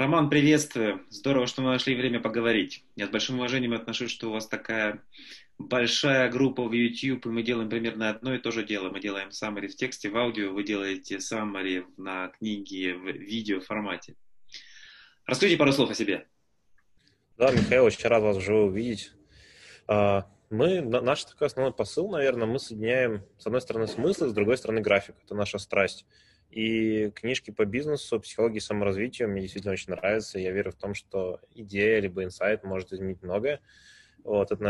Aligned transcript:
Роман, 0.00 0.30
приветствую. 0.30 1.02
Здорово, 1.10 1.46
что 1.46 1.60
мы 1.60 1.72
нашли 1.72 1.94
время 1.94 2.20
поговорить. 2.20 2.86
Я 2.96 3.06
с 3.06 3.10
большим 3.10 3.36
уважением 3.36 3.74
отношусь, 3.74 4.10
что 4.10 4.28
у 4.28 4.32
вас 4.32 4.46
такая 4.46 5.02
большая 5.58 6.30
группа 6.30 6.62
в 6.62 6.72
YouTube, 6.72 7.26
и 7.26 7.28
мы 7.28 7.42
делаем 7.42 7.68
примерно 7.68 8.08
одно 8.08 8.34
и 8.34 8.38
то 8.38 8.50
же 8.50 8.64
дело. 8.64 8.88
Мы 8.88 8.98
делаем 9.00 9.28
summary 9.28 9.68
в 9.68 9.76
тексте, 9.76 10.08
в 10.08 10.16
аудио, 10.16 10.54
вы 10.54 10.64
делаете 10.64 11.16
summary 11.16 11.84
на 11.98 12.28
книге 12.28 12.94
в 12.94 13.08
видео 13.08 13.60
формате. 13.60 14.14
Расскажите 15.26 15.58
пару 15.58 15.70
слов 15.70 15.90
о 15.90 15.94
себе. 15.94 16.26
Да, 17.36 17.50
Михаил, 17.50 17.84
очень 17.84 18.08
рад 18.08 18.22
вас 18.22 18.38
вживую 18.38 18.68
увидеть. 18.68 19.12
А, 19.86 20.26
мы, 20.48 20.80
наш 20.80 21.26
такой 21.26 21.48
основной 21.48 21.74
посыл, 21.74 22.08
наверное, 22.08 22.46
мы 22.46 22.58
соединяем, 22.58 23.22
с 23.36 23.44
одной 23.44 23.60
стороны, 23.60 23.86
смыслы, 23.86 24.30
с 24.30 24.32
другой 24.32 24.56
стороны, 24.56 24.80
график. 24.80 25.16
Это 25.22 25.34
наша 25.34 25.58
страсть. 25.58 26.06
И 26.50 27.10
книжки 27.10 27.50
по 27.50 27.64
бизнесу, 27.64 28.20
психологии 28.20 28.58
саморазвитию 28.58 29.28
мне 29.28 29.42
действительно 29.42 29.72
очень 29.72 29.92
нравятся. 29.92 30.38
Я 30.38 30.50
верю 30.50 30.72
в 30.72 30.76
том, 30.76 30.94
что 30.94 31.40
идея 31.54 32.00
либо 32.00 32.24
инсайт 32.24 32.64
может 32.64 32.92
изменить 32.92 33.22
многое. 33.22 33.60
Вот, 34.24 34.50
это, 34.50 34.64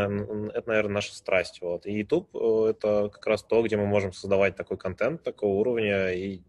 это, 0.55 0.69
наверное, 0.69 0.95
наша 0.95 1.15
страсть. 1.15 1.61
Вот. 1.61 1.87
И 1.87 1.93
YouTube 1.93 2.35
э,— 2.37 2.71
это 2.71 3.09
как 3.09 3.27
раз 3.27 3.43
то, 3.43 3.63
где 3.63 3.77
мы 3.77 3.87
можем 3.87 4.13
создавать 4.13 4.57
такой 4.57 4.77
контент, 4.77 5.23
такого 5.23 5.59
уровня, 5.59 6.13
и 6.13 6.43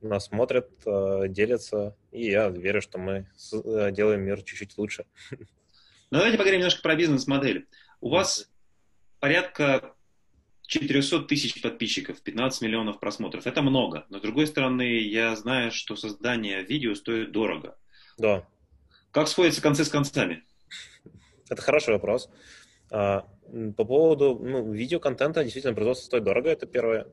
нас 0.00 0.26
смотрят, 0.26 0.70
э, 0.84 1.24
делятся, 1.28 1.96
и 2.12 2.30
я 2.30 2.48
верю, 2.48 2.80
что 2.82 2.98
мы 2.98 3.28
э, 3.52 3.90
делаем 3.92 4.22
мир 4.22 4.42
чуть-чуть 4.42 4.76
лучше. 4.78 5.06
Ну, 6.10 6.18
давайте 6.18 6.38
поговорим 6.38 6.60
немножко 6.60 6.82
про 6.82 6.94
бизнес-модель. 6.94 7.66
У 8.00 8.10
вас 8.10 8.48
порядка 9.18 9.95
400 10.66 11.20
тысяч 11.20 11.60
подписчиков, 11.60 12.20
15 12.20 12.62
миллионов 12.62 12.98
просмотров. 13.00 13.46
Это 13.46 13.62
много. 13.62 14.06
Но, 14.10 14.18
с 14.18 14.22
другой 14.22 14.46
стороны, 14.46 14.98
я 15.00 15.34
знаю, 15.36 15.70
что 15.70 15.96
создание 15.96 16.62
видео 16.62 16.94
стоит 16.94 17.32
дорого. 17.32 17.76
Да. 18.18 18.46
Как 19.10 19.28
сходятся 19.28 19.62
концы 19.62 19.84
с 19.84 19.88
концами? 19.88 20.44
Это 21.48 21.62
хороший 21.62 21.94
вопрос. 21.94 22.28
А, 22.90 23.26
по 23.76 23.84
поводу 23.84 24.38
ну, 24.42 24.72
видеоконтента, 24.72 25.42
действительно, 25.42 25.74
производство 25.74 26.06
стоит 26.06 26.24
дорого, 26.24 26.50
это 26.50 26.66
первая 26.66 27.06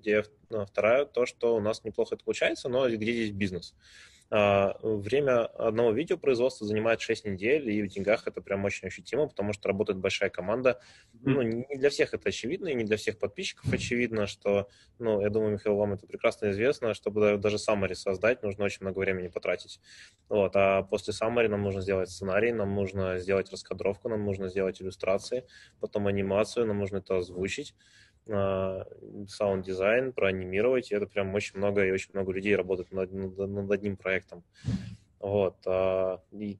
идея. 0.00 0.24
Вторая, 0.48 1.04
то, 1.06 1.24
что 1.26 1.56
у 1.56 1.60
нас 1.60 1.84
неплохо 1.84 2.16
это 2.16 2.24
получается, 2.24 2.68
но 2.68 2.88
где 2.88 3.12
здесь 3.12 3.30
бизнес? 3.30 3.74
А, 3.74 4.11
время 4.32 5.44
одного 5.44 5.92
видеопроизводства 5.92 6.66
занимает 6.66 7.02
6 7.02 7.26
недель, 7.26 7.70
и 7.70 7.82
в 7.82 7.88
деньгах 7.88 8.26
это 8.26 8.40
прям 8.40 8.64
очень 8.64 8.88
ощутимо, 8.88 9.28
потому 9.28 9.52
что 9.52 9.68
работает 9.68 9.98
большая 9.98 10.30
команда. 10.30 10.80
Ну, 11.20 11.42
не 11.42 11.76
для 11.76 11.90
всех 11.90 12.14
это 12.14 12.30
очевидно, 12.30 12.68
и 12.68 12.74
не 12.74 12.84
для 12.84 12.96
всех 12.96 13.18
подписчиков 13.18 13.70
очевидно, 13.70 14.26
что, 14.26 14.68
ну, 14.98 15.20
я 15.20 15.28
думаю, 15.28 15.52
Михаил, 15.52 15.76
вам 15.76 15.92
это 15.92 16.06
прекрасно 16.06 16.50
известно, 16.50 16.94
чтобы 16.94 17.36
даже 17.36 17.56
summary 17.56 17.94
создать, 17.94 18.42
нужно 18.42 18.64
очень 18.64 18.78
много 18.80 19.00
времени 19.00 19.28
потратить. 19.28 19.80
Вот, 20.30 20.52
а 20.56 20.82
после 20.82 21.12
summary 21.12 21.48
нам 21.48 21.62
нужно 21.62 21.82
сделать 21.82 22.08
сценарий, 22.08 22.52
нам 22.52 22.74
нужно 22.74 23.18
сделать 23.18 23.50
раскадровку, 23.50 24.08
нам 24.08 24.24
нужно 24.24 24.48
сделать 24.48 24.80
иллюстрации, 24.80 25.44
потом 25.78 26.06
анимацию, 26.06 26.66
нам 26.66 26.78
нужно 26.78 26.98
это 26.98 27.18
озвучить 27.18 27.74
саунд-дизайн, 28.26 30.12
проанимировать. 30.12 30.90
И 30.90 30.94
это 30.94 31.06
прям 31.06 31.34
очень 31.34 31.58
много, 31.58 31.84
и 31.84 31.90
очень 31.90 32.10
много 32.12 32.32
людей 32.32 32.54
работает 32.54 32.92
над, 32.92 33.12
над, 33.12 33.36
над 33.36 33.70
одним 33.70 33.96
проектом. 33.96 34.44
Вот. 35.18 35.56
А, 35.66 36.20
и 36.32 36.58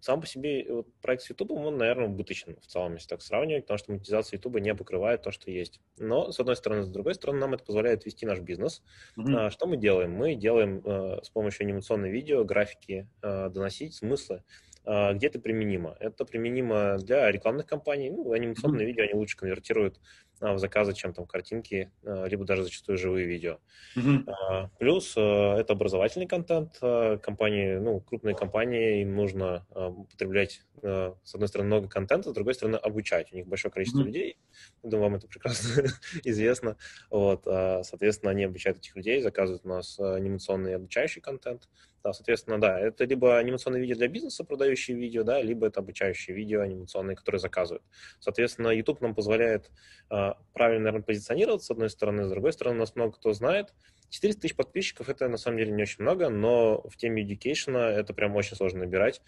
сам 0.00 0.20
по 0.20 0.26
себе 0.26 0.64
вот, 0.68 0.86
проект 1.02 1.22
с 1.22 1.30
YouTube, 1.30 1.50
он, 1.52 1.76
наверное, 1.76 2.06
убыточен 2.06 2.56
в 2.60 2.66
целом, 2.66 2.94
если 2.94 3.08
так 3.08 3.20
сравнивать, 3.20 3.64
потому 3.64 3.78
что 3.78 3.92
монетизация 3.92 4.36
YouTube 4.36 4.60
не 4.60 4.74
покрывает 4.74 5.22
то, 5.22 5.30
что 5.30 5.50
есть. 5.50 5.80
Но, 5.98 6.30
с 6.30 6.38
одной 6.38 6.56
стороны, 6.56 6.84
с 6.84 6.88
другой 6.88 7.14
стороны, 7.14 7.40
нам 7.40 7.54
это 7.54 7.64
позволяет 7.64 8.06
вести 8.06 8.24
наш 8.24 8.40
бизнес. 8.40 8.82
Mm-hmm. 9.18 9.34
А, 9.36 9.50
что 9.50 9.66
мы 9.66 9.76
делаем? 9.76 10.12
Мы 10.12 10.34
делаем 10.34 10.82
а, 10.84 11.20
с 11.22 11.30
помощью 11.30 11.64
анимационной 11.64 12.10
видео, 12.10 12.44
графики, 12.44 13.08
а, 13.22 13.48
доносить 13.48 13.94
смыслы 13.94 14.42
а, 14.84 15.12
где 15.12 15.26
это 15.26 15.38
применимо. 15.38 15.96
Это 16.00 16.24
применимо 16.24 16.96
для 16.96 17.30
рекламных 17.30 17.66
кампаний. 17.66 18.08
Ну, 18.08 18.32
анимационные 18.32 18.84
mm-hmm. 18.84 18.86
видео, 18.86 19.04
они 19.04 19.14
лучше 19.14 19.36
конвертируют 19.36 19.98
а, 19.98 20.00
в 20.40 20.58
заказы, 20.58 20.92
чем 20.92 21.12
там 21.12 21.26
картинки, 21.26 21.90
а, 22.04 22.26
либо 22.26 22.44
даже 22.44 22.64
зачастую 22.64 22.98
живые 22.98 23.26
видео. 23.26 23.58
Mm-hmm. 23.96 24.68
Плюс 24.78 25.12
это 25.12 25.72
образовательный 25.72 26.26
контент. 26.26 26.78
Компании, 26.78 27.76
ну, 27.76 28.00
крупные 28.00 28.34
компании, 28.34 29.02
им 29.02 29.16
нужно 29.16 29.66
потреблять, 30.10 30.62
с 30.82 31.34
одной 31.34 31.48
стороны, 31.48 31.68
много 31.68 31.88
контента, 31.88 32.30
с 32.30 32.32
другой 32.32 32.54
стороны, 32.54 32.76
обучать. 32.76 33.32
У 33.32 33.36
них 33.36 33.46
большое 33.46 33.72
количество 33.72 34.00
mm-hmm. 34.00 34.04
людей. 34.04 34.38
Думаю, 34.82 35.04
вам 35.04 35.14
это 35.16 35.26
прекрасно 35.26 35.84
известно. 36.24 36.76
Вот, 37.10 37.42
соответственно, 37.44 38.30
они 38.30 38.44
обучают 38.44 38.78
этих 38.78 38.94
людей, 38.96 39.20
заказывают 39.20 39.64
у 39.64 39.68
нас 39.68 39.98
анимационный 39.98 40.76
обучающий 40.76 41.20
контент. 41.20 41.68
Да, 42.04 42.12
соответственно, 42.12 42.60
да, 42.60 42.78
это 42.78 43.04
либо 43.04 43.38
анимационные 43.38 43.82
видео 43.82 43.96
для 43.96 44.08
бизнеса, 44.08 44.44
продающие 44.44 44.96
видео, 44.96 45.24
да, 45.24 45.42
либо 45.42 45.66
это 45.66 45.80
обучающие 45.80 46.36
видео 46.36 46.60
анимационные, 46.60 47.16
которые 47.16 47.40
заказывают. 47.40 47.82
Соответственно, 48.20 48.68
YouTube 48.68 49.00
нам 49.00 49.14
позволяет 49.14 49.70
э, 50.10 50.32
правильно, 50.52 50.84
наверное, 50.84 51.04
позиционироваться, 51.04 51.66
с 51.66 51.70
одной 51.70 51.90
стороны, 51.90 52.24
с 52.24 52.30
другой 52.30 52.52
стороны, 52.52 52.78
нас 52.78 52.94
много 52.94 53.12
кто 53.12 53.32
знает. 53.32 53.74
400 54.10 54.40
тысяч 54.40 54.56
подписчиков– 54.56 55.08
это, 55.10 55.28
на 55.28 55.36
самом 55.36 55.58
деле, 55.58 55.72
не 55.72 55.82
очень 55.82 56.02
много, 56.02 56.28
но 56.28 56.82
в 56.88 56.96
теме 56.96 57.24
education 57.24 57.76
это 57.76 58.14
прям 58.14 58.34
очень 58.36 58.56
сложно 58.56 58.80
набирать. 58.80 59.20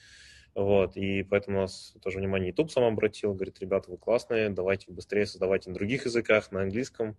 Вот, 0.54 0.96
и 0.96 1.22
поэтому 1.22 1.58
у 1.58 1.60
нас 1.62 1.94
тоже 2.02 2.18
внимание 2.18 2.48
YouTube 2.48 2.72
сам 2.72 2.84
обратил, 2.84 3.34
говорит, 3.34 3.60
ребята, 3.60 3.90
вы 3.90 3.98
классные, 3.98 4.50
давайте 4.50 4.90
быстрее 4.90 5.26
создавайте 5.26 5.70
на 5.70 5.74
других 5.74 6.06
языках, 6.06 6.50
на 6.50 6.62
английском, 6.62 7.16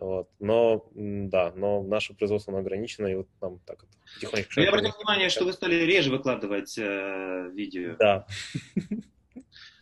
вот. 0.00 0.28
Но, 0.38 0.88
да, 0.94 1.52
но 1.54 1.82
наше 1.82 2.14
производство 2.14 2.52
оно 2.52 2.60
ограничено, 2.60 3.06
и 3.06 3.14
вот 3.14 3.28
нам 3.40 3.58
так 3.66 3.82
вот 3.82 3.90
потихоньку... 4.14 4.50
Но 4.56 4.62
я 4.62 4.68
обратил 4.70 4.92
внимание, 4.96 5.28
что 5.28 5.44
вы 5.44 5.52
стали 5.52 5.74
реже 5.74 6.10
выкладывать 6.10 6.76
э, 6.78 7.50
видео. 7.52 7.96
Да. 7.98 8.26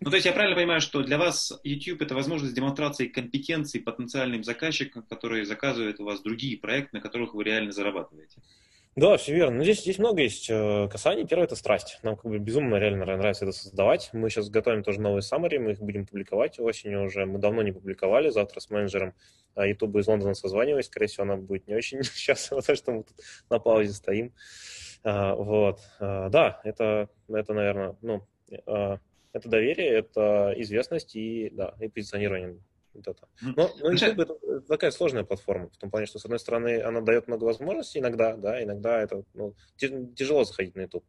Ну, 0.01 0.11
то 0.11 0.17
есть 0.17 0.27
я 0.27 0.33
правильно 0.33 0.55
понимаю, 0.55 0.81
что 0.81 1.03
для 1.03 1.19
вас 1.19 1.53
YouTube 1.65 2.03
это 2.03 2.15
возможность 2.15 2.55
демонстрации 2.55 3.09
компетенций 3.09 3.81
потенциальным 3.81 4.45
заказчикам, 4.45 5.03
которые 5.03 5.45
заказывают 5.45 5.99
у 5.99 6.05
вас 6.05 6.23
другие 6.23 6.57
проекты, 6.57 6.99
на 6.99 7.01
которых 7.01 7.35
вы 7.35 7.43
реально 7.43 7.73
зарабатываете? 7.73 8.41
Да, 8.97 9.17
все 9.17 9.33
верно. 9.33 9.53
Но 9.53 9.59
ну, 9.59 9.65
здесь, 9.65 9.83
здесь 9.83 9.99
много 9.99 10.23
есть 10.23 10.49
э, 10.51 10.89
касаний. 10.91 11.27
Первое– 11.27 11.45
это 11.47 11.57
страсть. 11.57 12.01
Нам 12.03 12.17
как 12.17 12.27
бы 12.31 12.39
безумно 12.39 12.77
реально 12.77 13.05
нравится 13.05 13.45
это 13.45 13.53
создавать. 13.53 14.11
Мы 14.13 14.29
сейчас 14.29 14.51
готовим 14.51 14.83
тоже 14.83 15.01
новые 15.01 15.23
саммари, 15.23 15.59
мы 15.59 15.73
их 15.73 15.81
будем 15.81 16.05
публиковать 16.07 16.59
осенью 16.59 17.05
уже. 17.05 17.25
Мы 17.25 17.39
давно 17.39 17.63
не 17.63 17.73
публиковали. 17.73 18.31
Завтра 18.31 18.61
с 18.61 18.71
менеджером 18.71 19.15
YouTube 19.57 19.97
из 19.97 20.09
Лондона 20.09 20.35
созваниваюсь. 20.35 20.87
Скорее 20.87 21.07
всего, 21.07 21.23
она 21.23 21.37
будет 21.37 21.69
не 21.69 21.75
очень 21.75 22.03
счастлива, 22.03 22.63
что 22.63 22.93
мы 22.93 23.05
тут 23.05 23.17
на 23.49 23.59
паузе 23.61 23.93
стоим. 23.93 24.33
А, 25.05 25.35
вот. 25.35 25.79
Да, 26.01 26.61
это, 26.65 27.09
это, 27.29 27.55
наверное, 27.55 27.97
ну, 28.03 28.27
это 29.33 29.49
доверие, 29.49 29.91
это 29.91 30.55
известность 30.57 31.15
и, 31.15 31.51
да, 31.53 31.75
и 31.81 31.89
позиционирование 31.89 32.59
вот 32.95 33.07
это. 33.07 33.29
Но, 33.41 33.71
но 33.81 33.93
YouTube 33.93 34.21
это 34.21 34.61
такая 34.63 34.91
сложная 34.91 35.25
платформа, 35.25 35.71
в 35.71 35.77
том 35.77 35.91
плане, 35.91 36.07
что, 36.07 36.19
с 36.19 36.25
одной 36.25 36.39
стороны, 36.39 36.83
она 36.83 37.01
дает 37.01 37.29
много 37.29 37.45
возможностей 37.45 37.99
иногда, 37.99 38.37
да, 38.37 38.63
иногда 38.63 39.01
это 39.01 39.25
ну, 39.35 39.55
тяжело 39.77 40.45
заходить 40.45 40.75
на 40.75 40.83
YouTube 40.83 41.05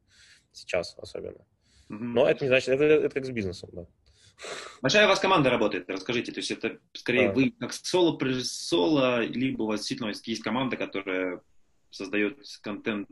сейчас 0.52 0.96
особенно. 0.98 1.46
Но 1.90 2.30
это 2.30 2.44
не 2.44 2.50
значит, 2.50 2.70
это, 2.70 2.84
это 2.84 3.10
как 3.10 3.26
с 3.26 3.30
бизнесом, 3.30 3.70
да. 3.74 3.88
Большая 4.82 5.06
у 5.06 5.10
вас 5.10 5.20
команда 5.20 5.50
работает, 5.50 5.90
расскажите, 5.90 6.32
то 6.32 6.40
есть 6.40 6.52
это 6.52 6.80
скорее 6.94 7.30
а. 7.30 7.34
вы 7.34 7.52
как 7.52 7.74
соло, 7.74 8.18
соло, 8.42 9.22
либо 9.22 9.64
у 9.64 9.68
вас 9.68 9.82
действительно 9.82 10.10
есть 10.10 10.44
команда, 10.44 10.78
которая 10.78 11.42
создает 11.90 12.40
контент 12.62 13.10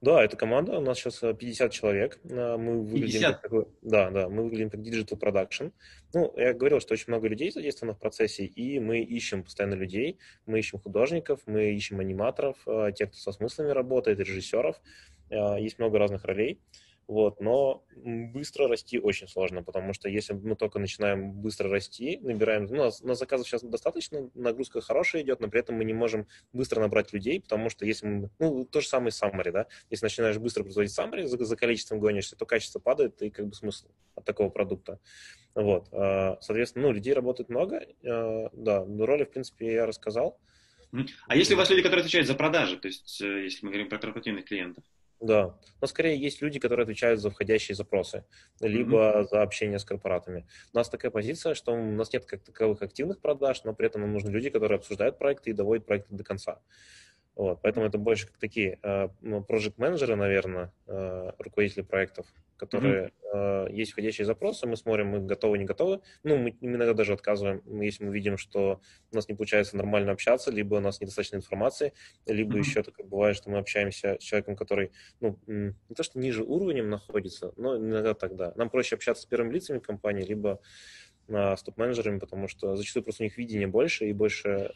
да, 0.00 0.22
это 0.22 0.36
команда, 0.36 0.78
у 0.78 0.80
нас 0.80 0.98
сейчас 0.98 1.20
50 1.20 1.66
э, 1.68 1.70
человек. 1.74 2.18
Э, 2.24 2.56
мы 2.56 2.82
выглядим 2.82 3.20
50? 3.20 3.40
как, 3.40 3.52
да, 3.82 4.10
да, 4.10 4.28
мы 4.28 4.44
выглядим 4.44 4.70
как 4.70 4.80
digital 4.80 5.18
production. 5.18 5.72
Ну, 6.12 6.32
я 6.36 6.52
говорил, 6.52 6.80
что 6.80 6.94
очень 6.94 7.06
много 7.08 7.28
людей 7.28 7.50
задействовано 7.50 7.94
в 7.94 7.98
процессе, 7.98 8.44
и 8.44 8.78
мы 8.78 9.00
ищем 9.00 9.42
постоянно 9.42 9.74
людей, 9.74 10.18
мы 10.44 10.58
ищем 10.58 10.78
художников, 10.78 11.40
мы 11.46 11.72
ищем 11.72 12.00
аниматоров, 12.00 12.56
э, 12.66 12.92
тех, 12.94 13.10
кто 13.10 13.18
со 13.18 13.32
смыслами 13.32 13.70
работает, 13.70 14.20
режиссеров. 14.20 14.80
Есть 15.28 15.80
много 15.80 15.98
разных 15.98 16.24
ролей. 16.24 16.60
Вот, 17.08 17.40
но 17.40 17.84
быстро 17.94 18.66
расти 18.66 18.98
очень 18.98 19.28
сложно, 19.28 19.62
потому 19.62 19.92
что 19.92 20.08
если 20.08 20.32
мы 20.32 20.56
только 20.56 20.80
начинаем 20.80 21.30
быстро 21.30 21.70
расти, 21.70 22.18
набираем, 22.20 22.64
ну, 22.64 22.82
нас 22.82 23.00
заказов 23.00 23.46
сейчас 23.46 23.62
достаточно, 23.62 24.28
нагрузка 24.34 24.80
хорошая 24.80 25.22
идет, 25.22 25.38
но 25.38 25.48
при 25.48 25.60
этом 25.60 25.76
мы 25.76 25.84
не 25.84 25.92
можем 25.92 26.26
быстро 26.52 26.80
набрать 26.80 27.12
людей, 27.12 27.40
потому 27.40 27.70
что 27.70 27.86
если 27.86 28.06
мы, 28.06 28.30
ну, 28.40 28.64
то 28.64 28.80
же 28.80 28.88
самое 28.88 29.12
с 29.12 29.22
summary, 29.22 29.52
да, 29.52 29.66
если 29.88 30.06
начинаешь 30.06 30.38
быстро 30.38 30.64
производить 30.64 30.98
summary, 30.98 31.26
за, 31.26 31.44
за 31.44 31.56
количеством 31.56 32.00
гонишься, 32.00 32.34
то 32.34 32.44
качество 32.44 32.80
падает, 32.80 33.22
и 33.22 33.30
как 33.30 33.46
бы 33.46 33.54
смысл 33.54 33.86
от 34.16 34.24
такого 34.24 34.50
продукта. 34.50 34.98
Вот, 35.54 35.86
а, 35.92 36.38
соответственно, 36.40 36.88
ну, 36.88 36.92
людей 36.92 37.14
работает 37.14 37.50
много, 37.50 37.86
а, 38.04 38.50
да, 38.52 38.84
роли, 38.84 39.24
в 39.24 39.30
принципе, 39.30 39.74
я 39.74 39.86
рассказал. 39.86 40.40
А 41.28 41.36
если 41.36 41.54
у 41.54 41.56
вас 41.56 41.70
люди, 41.70 41.82
которые 41.82 42.00
отвечают 42.00 42.26
за 42.26 42.34
продажи, 42.34 42.78
то 42.78 42.88
есть, 42.88 43.20
э, 43.20 43.44
если 43.44 43.64
мы 43.64 43.70
говорим 43.70 43.88
про 43.88 43.98
корпоративных 43.98 44.46
клиентов? 44.46 44.82
Да, 45.20 45.58
но 45.80 45.86
скорее 45.86 46.18
есть 46.18 46.42
люди, 46.42 46.58
которые 46.58 46.84
отвечают 46.84 47.20
за 47.20 47.30
входящие 47.30 47.74
запросы, 47.74 48.24
либо 48.60 48.98
mm-hmm. 48.98 49.28
за 49.30 49.42
общение 49.42 49.78
с 49.78 49.84
корпоратами. 49.84 50.46
У 50.74 50.76
нас 50.76 50.90
такая 50.90 51.10
позиция, 51.10 51.54
что 51.54 51.72
у 51.72 51.92
нас 51.92 52.12
нет 52.12 52.26
как 52.26 52.42
таковых 52.42 52.82
активных 52.82 53.20
продаж, 53.20 53.64
но 53.64 53.72
при 53.72 53.86
этом 53.86 54.02
нам 54.02 54.12
нужны 54.12 54.28
люди, 54.28 54.50
которые 54.50 54.76
обсуждают 54.76 55.18
проекты 55.18 55.50
и 55.50 55.52
доводят 55.54 55.86
проекты 55.86 56.14
до 56.14 56.22
конца. 56.22 56.60
Вот, 57.36 57.60
поэтому 57.60 57.84
это 57.84 57.98
больше 57.98 58.28
как 58.28 58.38
такие 58.38 58.78
проект-менеджеры, 59.20 60.16
наверное, 60.16 60.72
э, 60.86 61.32
руководители 61.38 61.82
проектов, 61.82 62.26
которые 62.56 63.12
mm-hmm. 63.34 63.72
есть 63.74 63.92
входящие 63.92 64.24
запросы, 64.24 64.66
мы 64.66 64.78
смотрим, 64.78 65.08
мы 65.08 65.20
готовы, 65.20 65.58
не 65.58 65.66
готовы. 65.66 66.00
Ну, 66.22 66.38
мы 66.38 66.56
иногда 66.62 66.94
даже 66.94 67.12
отказываем, 67.12 67.60
если 67.82 68.06
мы 68.06 68.14
видим, 68.14 68.38
что 68.38 68.80
у 69.12 69.14
нас 69.14 69.28
не 69.28 69.34
получается 69.34 69.76
нормально 69.76 70.12
общаться, 70.12 70.50
либо 70.50 70.76
у 70.76 70.80
нас 70.80 71.02
недостаточно 71.02 71.36
информации, 71.36 71.92
либо 72.24 72.56
mm-hmm. 72.56 72.58
еще 72.58 72.82
такое 72.82 73.04
бывает, 73.04 73.36
что 73.36 73.50
мы 73.50 73.58
общаемся 73.58 74.16
с 74.18 74.22
человеком, 74.22 74.56
который, 74.56 74.92
ну, 75.20 75.38
не 75.46 75.94
то 75.94 76.02
что 76.02 76.18
ниже 76.18 76.42
уровнем 76.42 76.88
находится, 76.88 77.52
но 77.58 77.76
иногда 77.76 78.14
тогда. 78.14 78.54
Нам 78.56 78.70
проще 78.70 78.94
общаться 78.94 79.24
с 79.24 79.26
первыми 79.26 79.52
лицами 79.52 79.78
компании, 79.78 80.24
либо 80.24 80.58
с 81.28 81.62
топ-менеджерами, 81.64 82.18
потому 82.18 82.48
что 82.48 82.76
зачастую 82.76 83.02
просто 83.02 83.24
у 83.24 83.26
них 83.26 83.36
видение 83.36 83.66
больше 83.66 84.06
и 84.06 84.12
больше, 84.14 84.72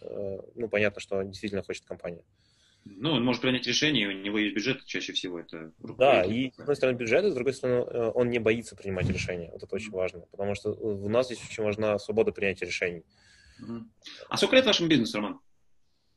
ну, 0.57 0.69
понятно, 0.69 1.01
что 1.01 1.23
действительно 1.23 1.63
хочет 1.63 1.87
компания. 1.87 2.25
Ну, 2.85 3.13
он 3.13 3.25
может 3.25 3.43
принять 3.43 3.67
решение, 3.67 4.09
у 4.09 4.13
него 4.13 4.39
есть 4.39 4.55
бюджет, 4.55 4.85
чаще 4.85 5.13
всего 5.13 5.39
это 5.39 5.73
Да, 5.79 6.23
и 6.25 6.51
с 6.51 6.59
одной 6.59 6.77
стороны 6.77 6.97
бюджет, 6.97 7.25
а 7.25 7.31
с 7.31 7.35
другой 7.35 7.53
стороны 7.53 7.85
э, 7.85 8.11
он 8.15 8.31
не 8.31 8.39
боится 8.39 8.75
принимать 8.75 9.09
решения. 9.09 9.51
Вот 9.53 9.63
это 9.63 9.75
очень 9.75 9.91
важно, 9.91 10.21
потому 10.31 10.55
что 10.55 10.71
у 10.73 11.09
нас 11.09 11.27
здесь 11.27 11.41
очень 11.45 11.63
важна 11.63 11.99
свобода 11.99 12.33
принятия 12.33 12.67
решений. 12.67 13.05
А 14.29 14.37
сколько 14.37 14.57
лет 14.57 14.67
вашему 14.67 14.89
бизнесу, 14.89 15.19
Роман? 15.19 15.41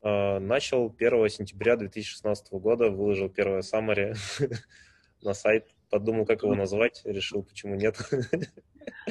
А, 0.02 0.38
начал 0.38 0.94
1 0.96 1.28
сентября 1.30 1.76
2016 1.76 2.52
года, 2.52 2.90
выложил 2.90 3.28
первое 3.28 3.62
summary 3.62 4.16
на 5.22 5.34
сайт, 5.34 5.66
подумал, 5.90 6.26
как 6.26 6.42
его 6.42 6.54
назвать, 6.54 7.02
решил, 7.04 7.42
почему 7.42 7.74
нет. 7.74 7.96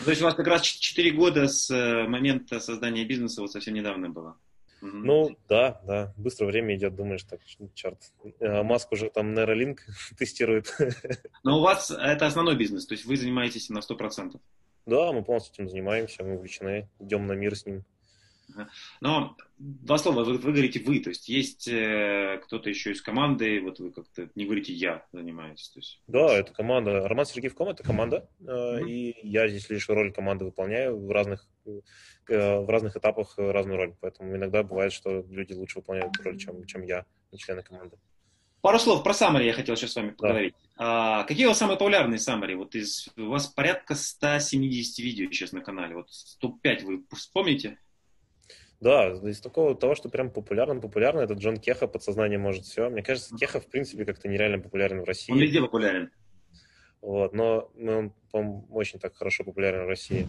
То 0.06 0.10
есть 0.10 0.22
у 0.22 0.26
вас 0.26 0.36
как 0.36 0.48
раз 0.48 0.62
4 0.62 1.12
года 1.12 1.48
с 1.48 1.70
э, 1.72 2.08
момента 2.08 2.60
создания 2.60 3.06
бизнеса 3.06 3.42
вот 3.42 3.52
совсем 3.52 3.74
недавно 3.74 4.10
было? 4.10 4.38
Ну, 4.86 5.38
да, 5.48 5.82
да. 5.86 6.14
Быстро 6.18 6.46
время 6.46 6.76
идет, 6.76 6.96
думаешь, 6.96 7.24
так, 7.24 7.40
черт. 7.74 8.00
Э, 8.40 8.64
Маск 8.64 8.92
уже 8.92 9.10
там 9.10 9.34
Neuralink 9.34 9.78
тестирует. 10.18 10.76
Но 11.44 11.60
у 11.60 11.62
вас 11.62 11.90
это 11.90 12.26
основной 12.26 12.58
бизнес, 12.58 12.86
то 12.86 12.94
есть 12.94 13.06
вы 13.06 13.16
занимаетесь 13.16 13.70
на 13.70 13.80
100%? 13.80 14.40
Да, 14.86 15.14
мы 15.14 15.24
полностью 15.24 15.54
этим 15.54 15.70
занимаемся, 15.70 16.24
мы 16.24 16.36
увлечены, 16.36 16.90
идем 17.00 17.28
на 17.28 17.34
мир 17.34 17.56
с 17.56 17.66
ним. 17.66 17.86
Но 19.00 19.38
два 19.58 19.98
слова, 19.98 20.26
вы, 20.26 20.38
вы 20.38 20.52
говорите 20.52 20.82
вы, 20.82 21.00
то 21.00 21.10
есть 21.10 21.30
есть 21.30 21.68
э, 21.68 22.42
кто-то 22.44 22.70
еще 22.70 22.92
из 22.92 23.02
команды, 23.02 23.62
вот 23.62 23.80
вы 23.80 23.92
как-то 23.92 24.30
не 24.36 24.46
говорите 24.46 24.74
я 24.74 25.06
занимаетесь. 25.14 25.70
То 25.70 25.80
есть... 25.80 26.02
Да, 26.08 26.38
это 26.38 26.54
команда. 26.54 27.08
Роман 27.08 27.26
Сергеевком 27.26 27.70
это 27.70 27.84
команда, 27.84 28.28
э, 28.42 28.44
mm-hmm. 28.44 28.90
и 28.90 29.28
я 29.28 29.48
здесь 29.48 29.70
лишь 29.70 29.88
роль 29.88 30.12
команды 30.12 30.44
выполняю 30.44 31.00
в 31.00 31.10
разных, 31.10 31.48
в 31.66 32.70
разных 32.70 32.96
этапах 32.98 33.36
разную 33.38 33.78
роль. 33.78 33.96
Поэтому 34.02 34.36
иногда 34.36 34.64
бывает, 34.64 34.94
что 34.94 35.26
люди 35.30 35.54
лучше 35.54 35.80
выполняют 35.80 36.16
роль, 36.24 36.38
чем, 36.38 36.66
чем 36.66 36.84
я, 36.84 37.06
члены 37.38 37.64
команды. 37.64 37.98
Пару 38.64 38.80
слов 38.80 39.04
про 39.04 39.12
Summary 39.12 39.44
я 39.44 39.52
хотел 39.52 39.76
сейчас 39.76 39.92
с 39.92 39.96
вами 39.98 40.12
поговорить. 40.12 40.56
Да. 40.78 41.20
А, 41.20 41.24
какие 41.26 41.48
у 41.48 41.50
вас 41.50 41.58
самые 41.58 41.78
популярные 41.78 42.18
Summary? 42.18 42.56
Вот 42.56 42.76
из, 42.76 43.10
у 43.18 43.28
вас 43.28 43.48
порядка 43.48 43.94
170 43.94 45.00
видео 45.00 45.30
сейчас 45.32 45.52
на 45.52 45.60
канале. 45.60 45.96
Вот 45.96 46.08
топ-5 46.40 46.86
вы 46.86 47.04
вспомните? 47.14 47.78
Да, 48.80 49.10
из 49.10 49.42
такого 49.42 49.76
того, 49.76 49.96
что 49.96 50.08
прям 50.08 50.32
популярно, 50.32 50.80
популярно, 50.80 51.20
это 51.20 51.34
Джон 51.34 51.58
Кеха, 51.58 51.88
подсознание 51.88 52.40
может 52.40 52.64
все. 52.64 52.90
Мне 52.90 53.04
кажется, 53.04 53.36
Кеха, 53.36 53.60
в 53.60 53.68
принципе, 53.68 54.06
как-то 54.06 54.30
нереально 54.30 54.60
популярен 54.60 55.02
в 55.02 55.06
России. 55.06 55.34
Он 55.34 55.40
везде 55.40 55.60
популярен. 55.60 56.12
Вот, 57.02 57.34
но, 57.34 57.70
но 57.76 57.98
он, 57.98 58.12
по 58.32 58.38
очень 58.72 58.98
так 58.98 59.14
хорошо 59.16 59.44
популярен 59.44 59.84
в 59.84 59.90
России. 59.90 60.26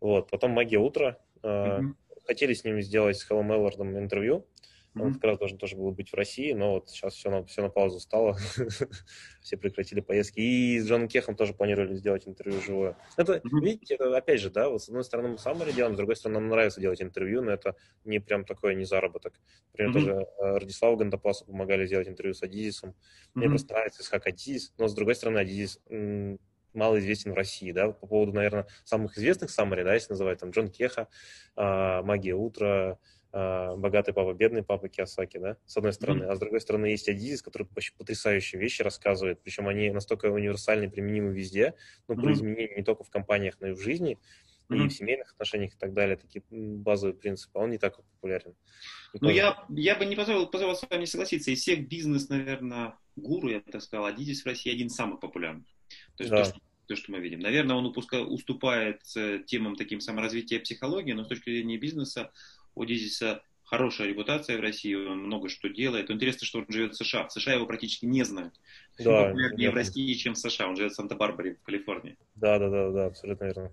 Вот, 0.00 0.30
потом 0.30 0.52
«Магия 0.52 0.78
утра». 0.78 1.18
Mm-hmm. 1.42 1.94
Хотели 2.26 2.52
с 2.52 2.64
ним 2.64 2.82
сделать 2.82 3.16
с 3.16 3.22
Хеллом 3.22 3.52
Эллардом 3.52 3.96
интервью. 3.98 4.46
Он 5.00 5.14
как 5.14 5.24
раз 5.24 5.38
должен 5.38 5.58
тоже 5.58 5.76
был 5.76 5.90
быть 5.92 6.10
в 6.10 6.14
России, 6.14 6.52
но 6.52 6.74
вот 6.74 6.90
сейчас 6.90 7.14
все 7.14 7.30
на, 7.30 7.44
все 7.44 7.62
на 7.62 7.68
паузу 7.68 8.00
стало. 8.00 8.36
все 9.42 9.56
прекратили 9.56 10.00
поездки. 10.00 10.40
И 10.40 10.78
с 10.78 10.88
Джоном 10.88 11.08
Кехом 11.08 11.36
тоже 11.36 11.54
планировали 11.54 11.94
сделать 11.94 12.26
интервью 12.26 12.60
живое. 12.60 12.96
Это, 13.16 13.40
видите, 13.44 13.94
это 13.94 14.16
опять 14.16 14.40
же, 14.40 14.50
да, 14.50 14.68
вот 14.68 14.82
с 14.82 14.88
одной 14.88 15.04
стороны 15.04 15.30
мы 15.30 15.38
сами 15.38 15.70
делаем, 15.72 15.94
с 15.94 15.96
другой 15.96 16.16
стороны 16.16 16.40
нам 16.40 16.48
нравится 16.48 16.80
делать 16.80 17.00
интервью, 17.00 17.42
но 17.42 17.52
это 17.52 17.76
не 18.04 18.18
прям 18.18 18.44
такое, 18.44 18.74
не 18.74 18.84
заработок. 18.84 19.40
Например, 19.72 19.92
тоже 19.92 20.12
э, 20.12 20.58
Радиславу 20.58 20.96
Гандапасу 20.96 21.44
помогали 21.46 21.86
сделать 21.86 22.08
интервью 22.08 22.34
с 22.34 22.42
Адизисом. 22.42 22.94
Мне 23.34 23.48
просто 23.48 23.74
нравится 23.74 24.08
как 24.10 24.26
Адизис, 24.26 24.72
но 24.78 24.88
с 24.88 24.94
другой 24.94 25.14
стороны 25.14 25.38
Адизис 25.38 25.80
мало 26.74 26.98
известен 26.98 27.32
в 27.32 27.34
России, 27.34 27.72
да, 27.72 27.90
по 27.90 28.06
поводу, 28.06 28.32
наверное, 28.32 28.66
самых 28.84 29.16
известных 29.18 29.50
саммари, 29.50 29.82
да, 29.82 29.94
если 29.94 30.12
называть, 30.12 30.38
там, 30.40 30.50
Джон 30.50 30.70
Кеха, 30.70 31.08
а, 31.56 32.02
Магия 32.02 32.34
утра, 32.34 32.98
а, 33.30 33.76
богатый 33.76 34.14
папа, 34.14 34.32
бедный 34.32 34.62
папа 34.62 34.88
Киосаки, 34.88 35.38
да, 35.38 35.56
с 35.66 35.76
одной 35.76 35.92
стороны, 35.92 36.24
mm-hmm. 36.24 36.30
а 36.30 36.36
с 36.36 36.38
другой 36.38 36.60
стороны 36.60 36.86
есть 36.86 37.08
Адизис, 37.08 37.42
который 37.42 37.68
вообще 37.70 37.92
потрясающие 37.96 38.60
вещи 38.60 38.82
рассказывает, 38.82 39.40
причем 39.42 39.68
они 39.68 39.90
настолько 39.90 40.26
универсальны, 40.26 40.90
применимы 40.90 41.32
везде, 41.34 41.74
ну, 42.06 42.14
mm-hmm. 42.14 42.22
про 42.22 42.32
изменения 42.32 42.76
не 42.76 42.84
только 42.84 43.04
в 43.04 43.10
компаниях, 43.10 43.56
но 43.60 43.68
и 43.68 43.72
в 43.72 43.80
жизни, 43.80 44.18
mm-hmm. 44.68 44.86
и 44.86 44.88
в 44.88 44.92
семейных 44.92 45.32
отношениях 45.32 45.74
и 45.74 45.78
так 45.78 45.92
далее, 45.92 46.16
такие 46.16 46.42
базовые 46.50 47.14
принципы, 47.14 47.58
он 47.58 47.70
не 47.70 47.78
так 47.78 47.96
популярен. 47.96 48.54
Ну, 49.20 49.28
я, 49.28 49.64
я 49.70 49.94
бы 49.96 50.06
не 50.06 50.16
позволил, 50.16 50.46
позволил 50.46 50.76
с 50.76 50.88
вами 50.88 51.04
согласиться, 51.04 51.50
из 51.50 51.60
всех 51.60 51.86
бизнес, 51.86 52.28
наверное, 52.28 52.94
гуру, 53.16 53.48
я 53.48 53.60
бы 53.60 53.70
так 53.70 53.82
сказал, 53.82 54.06
Адизис 54.06 54.42
в 54.42 54.46
России 54.46 54.72
один 54.72 54.86
из 54.86 54.94
самых 54.94 55.20
популярных. 55.20 55.66
То 56.16 56.24
есть 56.24 56.30
да. 56.30 56.44
то, 56.44 56.50
что 56.50 56.60
то, 56.88 56.96
что 56.96 57.12
мы 57.12 57.20
видим. 57.20 57.40
Наверное, 57.40 57.76
он 57.76 57.84
упуска, 57.84 58.22
уступает 58.22 59.02
темам 59.46 59.76
таким 59.76 60.00
саморазвития 60.00 60.58
психологии, 60.58 61.12
но 61.12 61.24
с 61.24 61.28
точки 61.28 61.50
зрения 61.50 61.76
бизнеса 61.76 62.32
у 62.74 62.84
Дизиса 62.84 63.42
хорошая 63.64 64.08
репутация 64.08 64.56
в 64.56 64.62
России, 64.62 64.94
он 64.94 65.18
много 65.24 65.50
что 65.50 65.68
делает. 65.68 66.10
Интересно, 66.10 66.46
что 66.46 66.60
он 66.60 66.66
живет 66.70 66.94
в 66.94 66.96
США. 66.96 67.28
В 67.28 67.32
США 67.32 67.54
его 67.54 67.66
практически 67.66 68.06
не 68.06 68.24
знают. 68.24 68.54
Да, 68.98 69.32
не 69.32 69.70
в 69.70 69.74
России, 69.74 70.14
чем 70.14 70.34
в 70.34 70.38
США. 70.38 70.68
Он 70.68 70.76
живет 70.76 70.92
в 70.92 70.94
Санта-Барбаре, 70.94 71.56
в 71.56 71.62
Калифорнии. 71.62 72.16
Да, 72.34 72.58
да, 72.58 72.70
да, 72.70 72.90
да, 72.90 73.06
абсолютно 73.06 73.44
верно. 73.44 73.72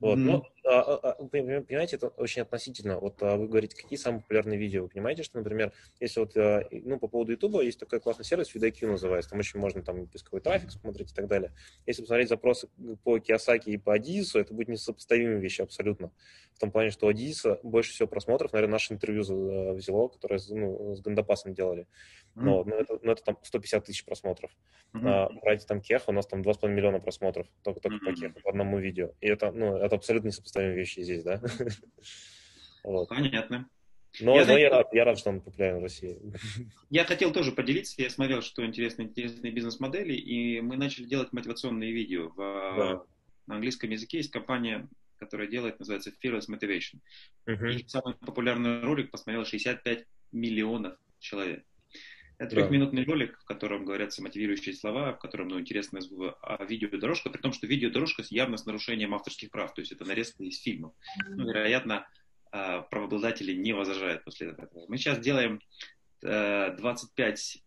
Вот. 0.00 0.16
Ну, 0.16 0.32
а, 0.32 0.36
а, 0.36 0.40
а 0.40 0.53
понимаете, 0.64 1.96
это 1.96 2.08
очень 2.08 2.42
относительно. 2.42 2.98
Вот 2.98 3.22
а, 3.22 3.36
вы 3.36 3.48
говорите, 3.48 3.76
какие 3.76 3.98
самые 3.98 4.22
популярные 4.22 4.58
видео. 4.58 4.82
Вы 4.82 4.88
понимаете, 4.88 5.22
что, 5.22 5.38
например, 5.38 5.72
если 6.00 6.20
вот, 6.20 6.36
а, 6.36 6.66
ну, 6.70 6.98
по 6.98 7.06
поводу 7.06 7.32
YouTube 7.32 7.62
есть 7.62 7.78
такой 7.78 8.00
классный 8.00 8.24
сервис, 8.24 8.54
VidIQ 8.54 8.86
называется, 8.86 9.30
там 9.30 9.38
очень 9.38 9.60
можно 9.60 9.82
там 9.82 10.06
поисковой 10.06 10.40
трафик 10.40 10.70
смотреть 10.70 11.12
и 11.12 11.14
так 11.14 11.26
далее. 11.26 11.52
Если 11.86 12.02
посмотреть 12.02 12.30
запросы 12.30 12.68
по 13.02 13.18
Киосаки 13.18 13.70
и 13.70 13.76
по 13.76 13.94
Адизису, 13.94 14.38
это 14.38 14.54
будет 14.54 14.68
несопоставимые 14.68 15.38
вещи 15.38 15.60
абсолютно. 15.60 16.10
В 16.54 16.60
том 16.60 16.70
плане, 16.70 16.90
что 16.90 17.06
у 17.06 17.08
Адизиса 17.10 17.60
больше 17.62 17.92
всего 17.92 18.08
просмотров, 18.08 18.52
наверное, 18.52 18.74
наше 18.74 18.94
интервью 18.94 19.22
взяло, 19.74 20.08
которое 20.08 20.40
ну, 20.50 20.94
с 20.94 21.00
Гандапасом 21.00 21.52
делали. 21.52 21.86
Но, 22.34 22.60
mm-hmm. 22.60 22.64
ну, 22.66 22.76
это, 22.76 22.98
ну, 23.02 23.12
это 23.12 23.24
там 23.24 23.38
150 23.42 23.84
тысяч 23.84 24.04
просмотров. 24.04 24.50
Mm-hmm. 24.92 25.08
А, 25.08 25.28
брать 25.40 25.66
там 25.66 25.80
Кеха, 25.80 26.10
у 26.10 26.12
нас 26.12 26.26
там 26.26 26.42
2,5 26.42 26.68
миллиона 26.68 27.00
просмотров 27.00 27.46
только, 27.62 27.80
только 27.80 27.96
mm-hmm. 27.98 28.14
по 28.14 28.20
Кеху, 28.20 28.40
по 28.42 28.50
одному 28.50 28.78
видео. 28.78 29.10
И 29.20 29.28
это, 29.28 29.52
ну, 29.52 29.76
это 29.76 29.96
абсолютно 29.96 30.30
несопоставимые 30.54 30.76
вещи 30.76 31.00
здесь, 31.00 31.22
да? 31.22 31.40
вот. 32.84 33.08
Понятно. 33.08 33.68
Но, 34.20 34.36
я, 34.36 34.46
но 34.46 34.56
я, 34.56 34.70
рад, 34.70 34.94
я 34.94 35.04
рад, 35.04 35.18
что 35.18 35.30
он 35.30 35.40
популярен 35.40 35.80
в 35.80 35.82
России. 35.82 36.16
Я 36.88 37.04
хотел 37.04 37.32
тоже 37.32 37.50
поделиться. 37.50 38.00
Я 38.00 38.08
смотрел, 38.10 38.42
что 38.42 38.64
интересные, 38.64 39.08
интересные 39.08 39.52
бизнес-модели, 39.52 40.12
и 40.14 40.60
мы 40.60 40.76
начали 40.76 41.06
делать 41.06 41.32
мотивационные 41.32 41.90
видео. 41.90 42.28
В, 42.28 42.36
да. 42.36 43.02
На 43.48 43.56
английском 43.56 43.90
языке 43.90 44.18
есть 44.18 44.30
компания, 44.30 44.88
которая 45.16 45.48
делает, 45.48 45.80
называется 45.80 46.12
Fearless 46.22 46.48
Motivation. 46.48 47.00
Uh-huh. 47.48 47.74
И 47.74 47.88
самый 47.88 48.14
популярный 48.14 48.82
ролик 48.82 49.10
посмотрел 49.10 49.44
65 49.44 50.06
миллионов 50.30 50.96
человек. 51.18 51.64
Это 52.38 52.56
трехминутный 52.56 53.04
ролик, 53.04 53.38
в 53.38 53.44
котором 53.44 53.84
говорятся 53.84 54.22
мотивирующие 54.22 54.74
слова, 54.74 55.12
в 55.12 55.18
котором 55.18 55.48
ну, 55.48 55.60
интересная 55.60 56.02
а, 56.42 56.64
видеодорожка, 56.64 57.30
при 57.30 57.40
том, 57.40 57.52
что 57.52 57.66
видеодорожка 57.66 58.22
явно 58.28 58.56
с 58.56 58.66
нарушением 58.66 59.14
авторских 59.14 59.50
прав, 59.50 59.72
то 59.72 59.80
есть 59.80 59.92
это 59.92 60.04
нарезка 60.04 60.42
из 60.42 60.60
фильмов. 60.60 60.94
Ну, 61.28 61.46
вероятно, 61.46 62.06
а, 62.50 62.82
правообладатели 62.82 63.52
не 63.52 63.72
возражают 63.72 64.24
после 64.24 64.48
этого. 64.48 64.86
Мы 64.88 64.96
сейчас 64.96 65.18
делаем 65.18 65.60
25 66.22 67.62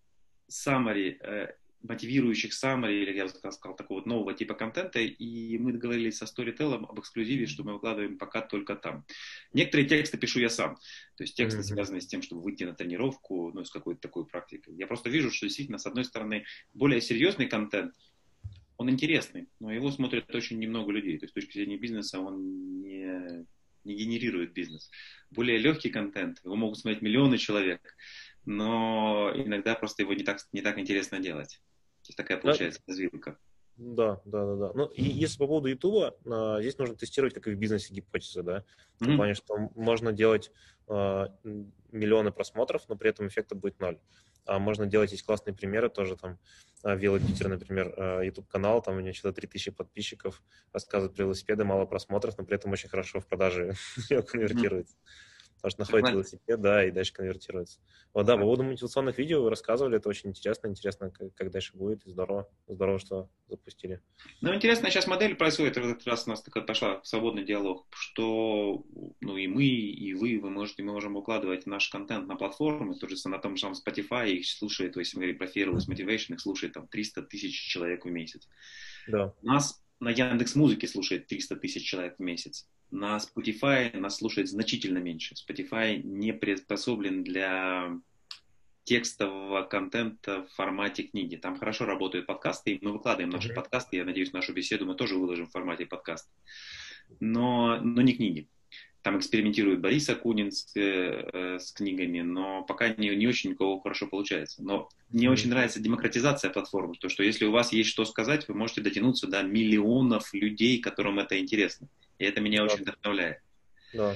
summary 0.50 1.17
э, 1.19 1.53
мотивирующих 1.88 2.51
summary, 2.51 3.01
или 3.01 3.15
я 3.15 3.24
бы 3.25 3.29
сказал, 3.29 3.75
такого 3.75 4.00
вот 4.00 4.06
нового 4.06 4.34
типа 4.34 4.53
контента, 4.53 5.00
и 5.00 5.58
мы 5.58 5.74
договорились 5.74 6.17
со 6.17 6.25
Storytel 6.25 6.74
об 6.75 7.00
эксклюзиве, 7.00 7.48
что 7.48 7.63
мы 7.63 7.74
выкладываем 7.74 8.17
пока 8.17 8.41
только 8.41 8.75
там. 8.75 9.06
Некоторые 9.53 9.88
тексты 9.88 10.17
пишу 10.17 10.39
я 10.39 10.50
сам, 10.50 10.75
то 11.15 11.24
есть 11.24 11.36
тексты, 11.36 11.62
mm-hmm. 11.62 11.75
связанные 11.75 12.01
с 12.01 12.08
тем, 12.08 12.22
чтобы 12.22 12.41
выйти 12.41 12.63
на 12.63 12.74
тренировку, 12.74 13.51
ну, 13.53 13.63
с 13.63 13.72
какой-то 13.72 14.01
такой 14.01 14.25
практикой. 14.25 14.75
Я 14.75 14.88
просто 14.88 15.10
вижу, 15.10 15.32
что 15.32 15.48
действительно, 15.48 15.77
с 15.77 15.86
одной 15.86 16.06
стороны, 16.06 16.46
более 16.74 17.01
серьезный 17.01 17.48
контент, 17.48 17.94
он 18.77 18.89
интересный, 18.89 19.50
но 19.60 19.72
его 19.72 19.89
смотрят 19.91 20.34
очень 20.36 20.60
немного 20.60 20.91
людей, 20.91 21.17
то 21.17 21.24
есть 21.24 21.32
с 21.32 21.36
точки 21.36 21.58
зрения 21.58 21.77
бизнеса 21.77 22.20
он 22.20 22.82
не, 22.82 23.46
не 23.84 23.96
генерирует 23.96 24.53
бизнес. 24.53 24.91
Более 25.32 25.58
легкий 25.58 25.89
контент, 25.89 26.39
его 26.44 26.56
могут 26.56 26.77
смотреть 26.77 27.01
миллионы 27.01 27.38
человек, 27.38 27.96
но 28.46 29.32
иногда 29.36 29.75
просто 29.75 30.03
его 30.03 30.13
не 30.13 30.24
так, 30.24 30.39
не 30.53 30.62
так 30.62 30.77
интересно 30.77 31.20
делать. 31.20 31.60
То 32.07 32.11
есть 32.11 32.17
такая 32.17 32.37
получается 32.37 32.79
да. 32.85 32.91
развилка. 32.91 33.37
Да, 33.75 34.21
да, 34.25 34.45
да, 34.45 34.55
да. 34.55 34.71
Ну, 34.73 34.85
и 34.85 35.03
если 35.03 35.37
по 35.37 35.45
поводу 35.45 35.67
Ютуба, 35.67 36.15
здесь 36.59 36.77
нужно 36.77 36.95
тестировать, 36.95 37.33
как 37.33 37.47
и 37.47 37.51
в 37.51 37.57
бизнесе, 37.57 37.93
гипотезы, 37.93 38.41
да. 38.41 38.63
В 38.95 38.99
том 38.99 39.13
mm-hmm. 39.13 39.15
плане, 39.17 39.33
что 39.35 39.57
можно 39.75 40.13
делать 40.13 40.51
миллионы 40.87 42.31
просмотров, 42.31 42.87
но 42.87 42.95
при 42.95 43.09
этом 43.09 43.27
эффекта 43.27 43.55
будет 43.55 43.79
ноль. 43.79 43.99
А 44.45 44.57
можно 44.57 44.85
делать, 44.85 45.11
есть 45.11 45.23
классные 45.23 45.53
примеры 45.53 45.89
тоже, 45.89 46.15
там, 46.15 46.39
Велопитер, 46.83 47.49
например, 47.49 48.23
YouTube-канал, 48.23 48.81
там 48.81 48.95
у 48.95 48.99
него 49.01 49.13
что-то 49.13 49.41
3000 49.41 49.71
подписчиков, 49.71 50.41
рассказывает 50.71 51.15
про 51.15 51.23
велосипеды, 51.23 51.65
мало 51.65 51.85
просмотров, 51.85 52.37
но 52.37 52.45
при 52.45 52.55
этом 52.55 52.71
очень 52.71 52.87
хорошо 52.87 53.19
в 53.19 53.27
продаже 53.27 53.73
конвертируется. 54.27 54.95
Потому 55.75 55.86
что 55.86 55.95
находит 55.95 56.15
велосипед, 56.15 56.62
да, 56.62 56.86
и 56.86 56.91
дальше 56.91 57.13
конвертируется. 57.13 57.79
Вот, 58.13 58.25
да, 58.25 58.36
по 58.36 58.43
поводу 58.43 58.63
мотивационных 58.63 59.17
видео 59.17 59.43
вы 59.43 59.50
рассказывали, 59.50 59.97
это 59.97 60.09
очень 60.09 60.29
интересно, 60.29 60.67
интересно, 60.67 61.12
как, 61.12 61.33
как 61.36 61.51
дальше 61.51 61.75
будет, 61.75 62.05
и 62.05 62.12
здорово, 62.12 62.50
здорово, 62.67 63.00
что 63.00 63.29
запустили. 63.47 64.01
Ну, 64.41 64.53
интересная 64.53 64.91
сейчас 64.91 65.07
модель 65.07 65.36
происходит, 65.36 65.75
в 65.77 65.79
этот 65.79 66.05
раз 66.05 66.27
у 66.27 66.31
нас 66.31 66.41
такая 66.41 66.63
пошла 66.63 67.01
свободный 67.03 67.43
диалог, 67.43 67.88
что, 67.91 68.86
ну, 69.21 69.38
и 69.38 69.47
мы, 69.47 69.65
и 69.65 70.13
вы, 70.13 70.39
вы 70.39 70.50
можете, 70.50 70.83
мы 70.83 70.93
можем 70.93 71.15
укладывать 71.15 71.65
наш 71.65 71.89
контент 71.89 72.27
на 72.27 72.36
платформы, 72.36 72.95
тоже 72.97 73.15
на 73.25 73.39
том 73.39 73.55
же 73.55 73.62
самом 73.62 73.75
Spotify, 73.75 74.29
их 74.29 74.47
слушает, 74.47 74.93
то 74.93 75.00
есть 75.00 75.13
мы 75.15 75.21
говорим 75.21 75.38
про 75.38 75.47
Fearless 75.47 75.88
Motivation, 75.89 76.33
их 76.33 76.41
слушает 76.41 76.74
там 76.74 76.88
300 76.88 77.24
тысяч 77.24 77.53
человек 77.53 78.05
в 78.05 78.09
месяц. 78.09 78.47
Да. 79.07 79.33
У 79.41 79.45
нас 79.47 79.81
на 80.00 80.10
Яндекс 80.10 80.56
Музыке 80.56 80.88
слушает 80.88 81.27
300 81.27 81.56
тысяч 81.58 81.88
человек 81.88 82.16
в 82.18 82.22
месяц. 82.22 82.68
На 82.92 83.18
Spotify 83.18 83.96
нас 83.98 84.18
слушает 84.18 84.50
значительно 84.50 85.00
меньше. 85.00 85.36
Spotify 85.36 86.01
не 86.01 86.34
приспособлен 86.34 87.24
для 87.24 88.00
текстового 88.84 89.63
контента 89.63 90.44
в 90.44 90.56
формате 90.56 91.04
книги. 91.04 91.36
Там 91.36 91.60
хорошо 91.60 91.86
работают 91.86 92.25
подкасты, 92.25 92.72
и 92.72 92.80
мы 92.82 92.94
выкладываем 92.94 93.30
наши 93.30 93.50
mm-hmm. 93.50 93.56
подкасты. 93.56 93.98
Я 93.98 94.06
надеюсь, 94.06 94.32
нашу 94.32 94.54
беседу 94.54 94.86
мы 94.86 94.96
тоже 94.96 95.16
выложим 95.16 95.48
в 95.48 95.51
формате 95.51 95.86
подкаста. 95.86 96.30
Но, 97.20 97.82
но 97.82 98.01
не 98.01 98.13
книги. 98.13 98.48
Там 99.01 99.18
экспериментирует 99.20 99.80
Борис 99.80 100.10
Акунин 100.10 100.51
с, 100.51 100.75
э, 100.75 101.60
с 101.60 101.72
книгами, 101.72 102.22
но 102.22 102.63
пока 102.63 102.89
не, 102.89 103.16
не 103.16 103.27
очень 103.27 103.54
у 103.54 103.56
кого 103.56 103.80
хорошо 103.80 104.08
получается. 104.08 104.63
Но 104.63 104.89
мне 105.10 105.30
очень 105.30 105.50
нравится 105.50 105.80
демократизация 105.80 106.50
платформы, 106.50 106.96
то, 107.00 107.08
что 107.08 107.24
если 107.24 107.46
у 107.46 107.51
вас 107.51 107.72
есть 107.72 107.89
что 107.89 108.06
сказать, 108.06 108.48
вы 108.48 108.56
можете 108.56 108.82
дотянуться 108.82 109.27
до 109.27 109.44
миллионов 109.44 110.34
людей, 110.34 110.80
которым 110.80 111.20
это 111.20 111.39
интересно. 111.39 111.88
И 112.20 112.25
это 112.25 112.42
меня 112.42 112.60
да. 112.60 112.66
очень 112.66 112.84
вдохновляет. 112.84 113.39
Да. 113.94 114.16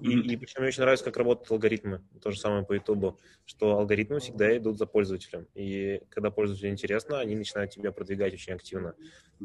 И, 0.00 0.18
и 0.18 0.36
причем 0.36 0.60
мне 0.60 0.68
очень 0.68 0.82
нравится, 0.82 1.04
как 1.04 1.16
работают 1.16 1.50
алгоритмы. 1.50 2.02
То 2.22 2.30
же 2.30 2.40
самое 2.40 2.64
по 2.64 2.72
Ютубу, 2.72 3.18
что 3.44 3.78
алгоритмы 3.78 4.20
всегда 4.20 4.56
идут 4.56 4.78
за 4.78 4.86
пользователем. 4.86 5.46
И 5.54 6.00
когда 6.08 6.30
пользователю 6.30 6.70
интересно, 6.70 7.20
они 7.20 7.36
начинают 7.36 7.72
тебя 7.72 7.92
продвигать 7.92 8.32
очень 8.32 8.54
активно. 8.54 8.94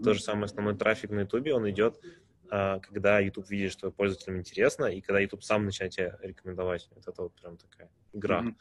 То 0.04 0.14
же 0.14 0.22
самое 0.22 0.46
основной 0.46 0.78
трафик 0.78 1.10
на 1.10 1.22
Ютубе, 1.22 1.54
он 1.54 1.70
идет 1.70 2.00
когда 2.50 3.20
YouTube 3.20 3.50
видит, 3.50 3.72
что 3.74 3.92
пользователям 3.92 4.40
интересно, 4.40 4.86
и 4.86 5.02
когда 5.02 5.20
YouTube 5.20 5.44
сам 5.44 5.66
начинает 5.66 5.94
тебя 5.94 6.18
рекомендовать. 6.22 6.90
Это 6.96 7.24
вот 7.24 7.34
прям 7.34 7.58
такая 7.58 7.90
игра. 8.14 8.42
Mm-hmm. 8.42 8.56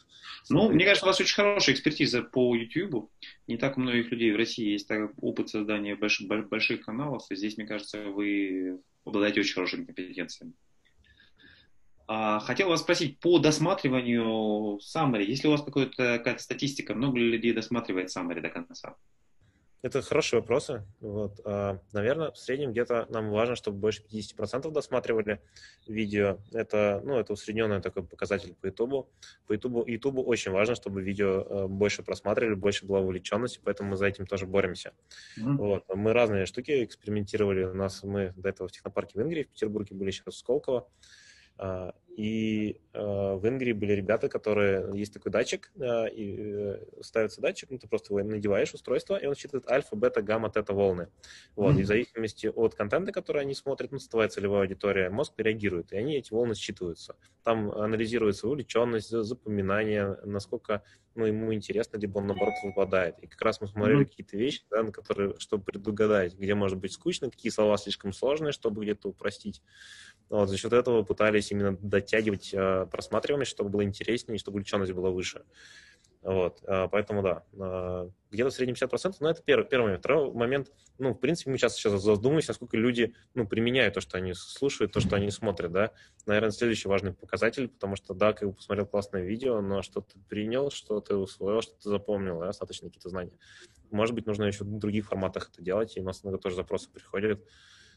Ну, 0.50 0.70
мне 0.70 0.84
кажется, 0.84 1.06
у 1.06 1.08
вас 1.08 1.20
очень 1.20 1.34
хорошая 1.34 1.74
экспертиза 1.74 2.22
по 2.22 2.54
YouTube. 2.54 3.10
Не 3.46 3.56
так 3.56 3.76
у 3.76 3.80
многих 3.80 4.10
людей 4.10 4.32
в 4.32 4.36
России 4.36 4.72
есть 4.72 4.88
так, 4.88 5.10
опыт 5.20 5.48
создания 5.48 5.96
больших, 5.96 6.28
больших 6.48 6.84
каналов. 6.84 7.24
И 7.30 7.36
здесь, 7.36 7.56
мне 7.56 7.66
кажется, 7.66 8.02
вы 8.04 8.80
обладаете 9.04 9.40
очень 9.40 9.54
хорошими 9.54 9.84
компетенциями. 9.84 10.52
А, 12.08 12.38
хотел 12.40 12.68
вас 12.68 12.80
спросить 12.80 13.18
по 13.18 13.38
досматриванию 13.38 14.78
summary. 14.78 15.24
Есть 15.24 15.42
ли 15.42 15.48
у 15.48 15.52
вас 15.52 15.62
какая-то 15.62 16.38
статистика, 16.38 16.94
много 16.94 17.18
ли 17.18 17.30
людей 17.30 17.52
досматривает 17.52 18.16
summary 18.16 18.40
до 18.40 18.48
конца? 18.48 18.96
Это 19.82 20.02
хорошие 20.02 20.40
вопросы. 20.40 20.84
Вот. 21.00 21.40
А, 21.44 21.78
наверное, 21.92 22.30
в 22.30 22.38
среднем 22.38 22.72
где-то 22.72 23.06
нам 23.08 23.30
важно, 23.30 23.56
чтобы 23.56 23.78
больше 23.78 24.02
50% 24.02 24.70
досматривали 24.70 25.40
видео. 25.86 26.38
Это, 26.52 27.00
ну, 27.04 27.18
это 27.18 27.34
усредненный 27.34 27.80
такой 27.80 28.02
показатель 28.02 28.54
по 28.54 28.66
YouTube. 28.66 29.08
По 29.46 29.52
YouTube, 29.52 29.88
YouTube 29.88 30.18
очень 30.26 30.50
важно, 30.50 30.74
чтобы 30.74 31.02
видео 31.02 31.42
э, 31.42 31.66
больше 31.68 32.02
просматривали, 32.02 32.54
больше 32.54 32.86
была 32.86 33.00
вовлеченности, 33.00 33.60
поэтому 33.62 33.90
мы 33.90 33.96
за 33.96 34.06
этим 34.06 34.26
тоже 34.26 34.46
боремся. 34.46 34.92
Mm-hmm. 35.38 35.56
Вот. 35.56 35.84
Мы 35.94 36.12
разные 36.12 36.46
штуки 36.46 36.84
экспериментировали. 36.84 37.64
У 37.64 37.74
нас 37.74 38.02
мы 38.02 38.32
до 38.36 38.48
этого 38.48 38.68
в 38.68 38.72
технопарке 38.72 39.18
в 39.18 39.22
Венгрии, 39.22 39.44
в 39.44 39.48
Петербурге 39.48 39.94
были 39.94 40.10
сейчас 40.10 40.34
в 40.34 40.38
Сколково. 40.38 40.88
И 42.16 42.80
а, 42.94 43.36
в 43.36 43.44
Венгрии 43.44 43.72
были 43.72 43.92
ребята, 43.92 44.30
которые... 44.30 44.90
Есть 44.98 45.12
такой 45.12 45.30
датчик, 45.30 45.70
и 45.76 46.36
э, 46.38 46.78
ставится 47.02 47.42
датчик, 47.42 47.70
ну, 47.70 47.78
ты 47.78 47.86
просто 47.86 48.14
его 48.14 48.26
надеваешь 48.26 48.72
устройство, 48.72 49.16
и 49.16 49.26
он 49.26 49.34
считает 49.34 49.68
альфа, 49.70 49.96
бета, 49.96 50.22
гамма, 50.22 50.48
тета 50.48 50.72
волны. 50.72 51.08
Вот, 51.56 51.74
mm-hmm. 51.74 51.80
и 51.80 51.82
в 51.82 51.86
зависимости 51.86 52.46
от 52.46 52.74
контента, 52.74 53.12
который 53.12 53.42
они 53.42 53.54
смотрят, 53.54 53.92
ну, 53.92 53.98
составляет 53.98 54.32
целевая 54.32 54.62
аудитория, 54.62 55.10
мозг 55.10 55.34
реагирует, 55.36 55.92
и 55.92 55.96
они, 55.98 56.16
эти 56.16 56.32
волны 56.32 56.54
считываются. 56.54 57.16
Там 57.42 57.70
анализируется 57.70 58.48
увлеченность, 58.48 59.10
запоминание, 59.10 60.16
насколько 60.24 60.82
ну, 61.14 61.26
ему 61.26 61.52
интересно, 61.52 61.98
либо 61.98 62.18
он, 62.18 62.28
наоборот, 62.28 62.54
выпадает. 62.62 63.18
И 63.20 63.26
как 63.26 63.42
раз 63.42 63.60
мы 63.60 63.68
смотрели 63.68 64.02
mm-hmm. 64.02 64.06
какие-то 64.06 64.36
вещи, 64.38 64.62
да, 64.70 64.82
на 64.82 64.92
которые, 64.92 65.34
чтобы 65.38 65.64
предугадать, 65.64 66.34
где 66.34 66.54
может 66.54 66.78
быть 66.78 66.92
скучно, 66.92 67.30
какие 67.30 67.52
слова 67.52 67.76
слишком 67.76 68.14
сложные, 68.14 68.52
чтобы 68.52 68.84
где-то 68.84 69.08
упростить. 69.08 69.62
Вот, 70.28 70.48
за 70.48 70.56
счет 70.56 70.72
этого 70.72 71.02
пытались 71.02 71.52
именно 71.52 71.76
дотягивать 71.76 72.05
э, 72.12 72.86
просматриваемость, 72.90 73.50
чтобы 73.50 73.70
было 73.70 73.84
интереснее, 73.84 74.38
чтобы 74.38 74.56
увлеченность 74.56 74.92
была 74.92 75.10
выше. 75.10 75.44
Вот, 76.26 76.60
э, 76.64 76.88
поэтому 76.90 77.22
да, 77.22 77.44
э, 77.52 78.10
где-то 78.32 78.50
в 78.50 78.52
среднем 78.52 78.74
50%, 78.74 79.14
но 79.20 79.30
это 79.30 79.42
первый, 79.44 79.64
первый 79.64 79.84
момент. 79.84 80.00
Второй 80.00 80.32
момент, 80.32 80.72
ну, 80.98 81.14
в 81.14 81.18
принципе, 81.18 81.52
мы 81.52 81.56
сейчас, 81.56 81.76
сейчас 81.76 82.02
задумываемся, 82.02 82.50
насколько 82.50 82.76
люди, 82.76 83.14
ну, 83.34 83.46
применяют 83.46 83.94
то, 83.94 84.00
что 84.00 84.18
они 84.18 84.34
слушают, 84.34 84.90
то, 84.90 84.98
что 84.98 85.14
они 85.14 85.30
смотрят, 85.30 85.70
да. 85.70 85.92
Наверное, 86.26 86.50
следующий 86.50 86.88
важный 86.88 87.12
показатель, 87.12 87.68
потому 87.68 87.94
что, 87.94 88.12
да, 88.12 88.32
как 88.32 88.48
бы 88.48 88.54
посмотрел 88.54 88.86
классное 88.86 89.22
видео, 89.22 89.60
но 89.60 89.82
что 89.82 90.00
ты 90.00 90.18
принял, 90.28 90.72
что 90.72 91.00
ты 91.00 91.14
усвоил, 91.14 91.62
что 91.62 91.74
ты 91.74 91.88
запомнил, 91.88 92.40
да, 92.40 92.48
остаточные 92.48 92.90
какие-то 92.90 93.08
знания. 93.08 93.38
Может 93.92 94.16
быть, 94.16 94.26
нужно 94.26 94.44
еще 94.44 94.64
в 94.64 94.78
других 94.80 95.06
форматах 95.06 95.50
это 95.52 95.62
делать, 95.62 95.96
и 95.96 96.00
у 96.00 96.04
нас 96.04 96.24
много 96.24 96.38
тоже 96.38 96.56
запросы 96.56 96.90
приходят, 96.90 97.40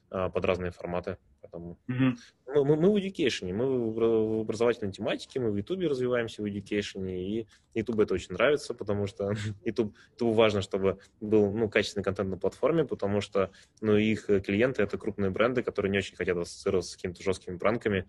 под 0.10 0.46
разные 0.46 0.72
форматы. 0.72 1.18
Поэтому 1.42 1.78
mm-hmm. 1.88 2.18
мы, 2.48 2.66
мы, 2.66 2.76
мы 2.76 2.92
в 2.92 2.96
education, 2.98 3.54
мы 3.54 3.92
в 3.92 4.42
образовательной 4.42 4.92
тематике, 4.92 5.40
мы 5.40 5.52
в 5.52 5.56
YouTube 5.56 5.90
развиваемся 5.90 6.42
в 6.42 6.46
education, 6.46 7.10
и 7.12 7.48
YouTube 7.74 8.00
это 8.00 8.14
очень 8.14 8.34
нравится, 8.34 8.74
потому 8.74 9.08
что 9.08 9.32
YouTube, 9.66 9.96
YouTube 10.12 10.36
важно, 10.36 10.62
чтобы 10.62 11.00
был 11.22 11.52
ну, 11.52 11.70
качественный 11.70 12.04
контент 12.04 12.30
на 12.30 12.38
платформе, 12.38 12.86
потому 12.86 13.22
что 13.22 13.52
ну, 13.82 13.96
их 13.96 14.26
клиенты— 14.26 14.82
это 14.84 14.98
крупные 14.98 15.32
бренды, 15.32 15.64
которые 15.64 15.92
не 15.92 15.98
очень 16.00 16.16
хотят 16.16 16.38
ассоциироваться 16.38 16.92
с 16.92 16.96
какими-то 16.96 17.24
жесткими 17.24 17.58
пранками. 17.58 18.08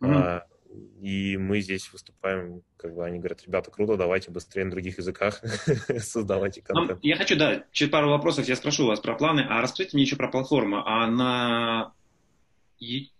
Mm-hmm. 0.00 0.42
А, 0.70 0.76
и 1.00 1.36
мы 1.36 1.60
здесь 1.60 1.92
выступаем, 1.92 2.62
как 2.76 2.94
бы 2.94 3.04
они 3.04 3.18
говорят, 3.18 3.42
ребята, 3.46 3.70
круто, 3.70 3.96
давайте 3.96 4.30
быстрее 4.30 4.64
на 4.64 4.70
других 4.70 4.98
языках 4.98 5.42
создавайте 5.98 6.62
контент. 6.62 6.98
Я 7.02 7.16
хочу, 7.16 7.36
да, 7.36 7.64
через 7.72 7.90
пару 7.90 8.10
вопросов 8.10 8.46
я 8.48 8.56
спрошу 8.56 8.86
вас 8.86 9.00
про 9.00 9.14
планы, 9.14 9.46
а 9.48 9.60
расскажите 9.60 9.96
мне 9.96 10.04
еще 10.04 10.16
про 10.16 10.28
платформу. 10.28 10.82
А 10.84 11.06
на, 11.06 11.92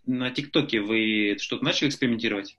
на 0.07 0.31
ТикТоке 0.31 0.81
вы 0.81 1.37
что-то 1.39 1.65
начали 1.65 1.89
экспериментировать? 1.89 2.57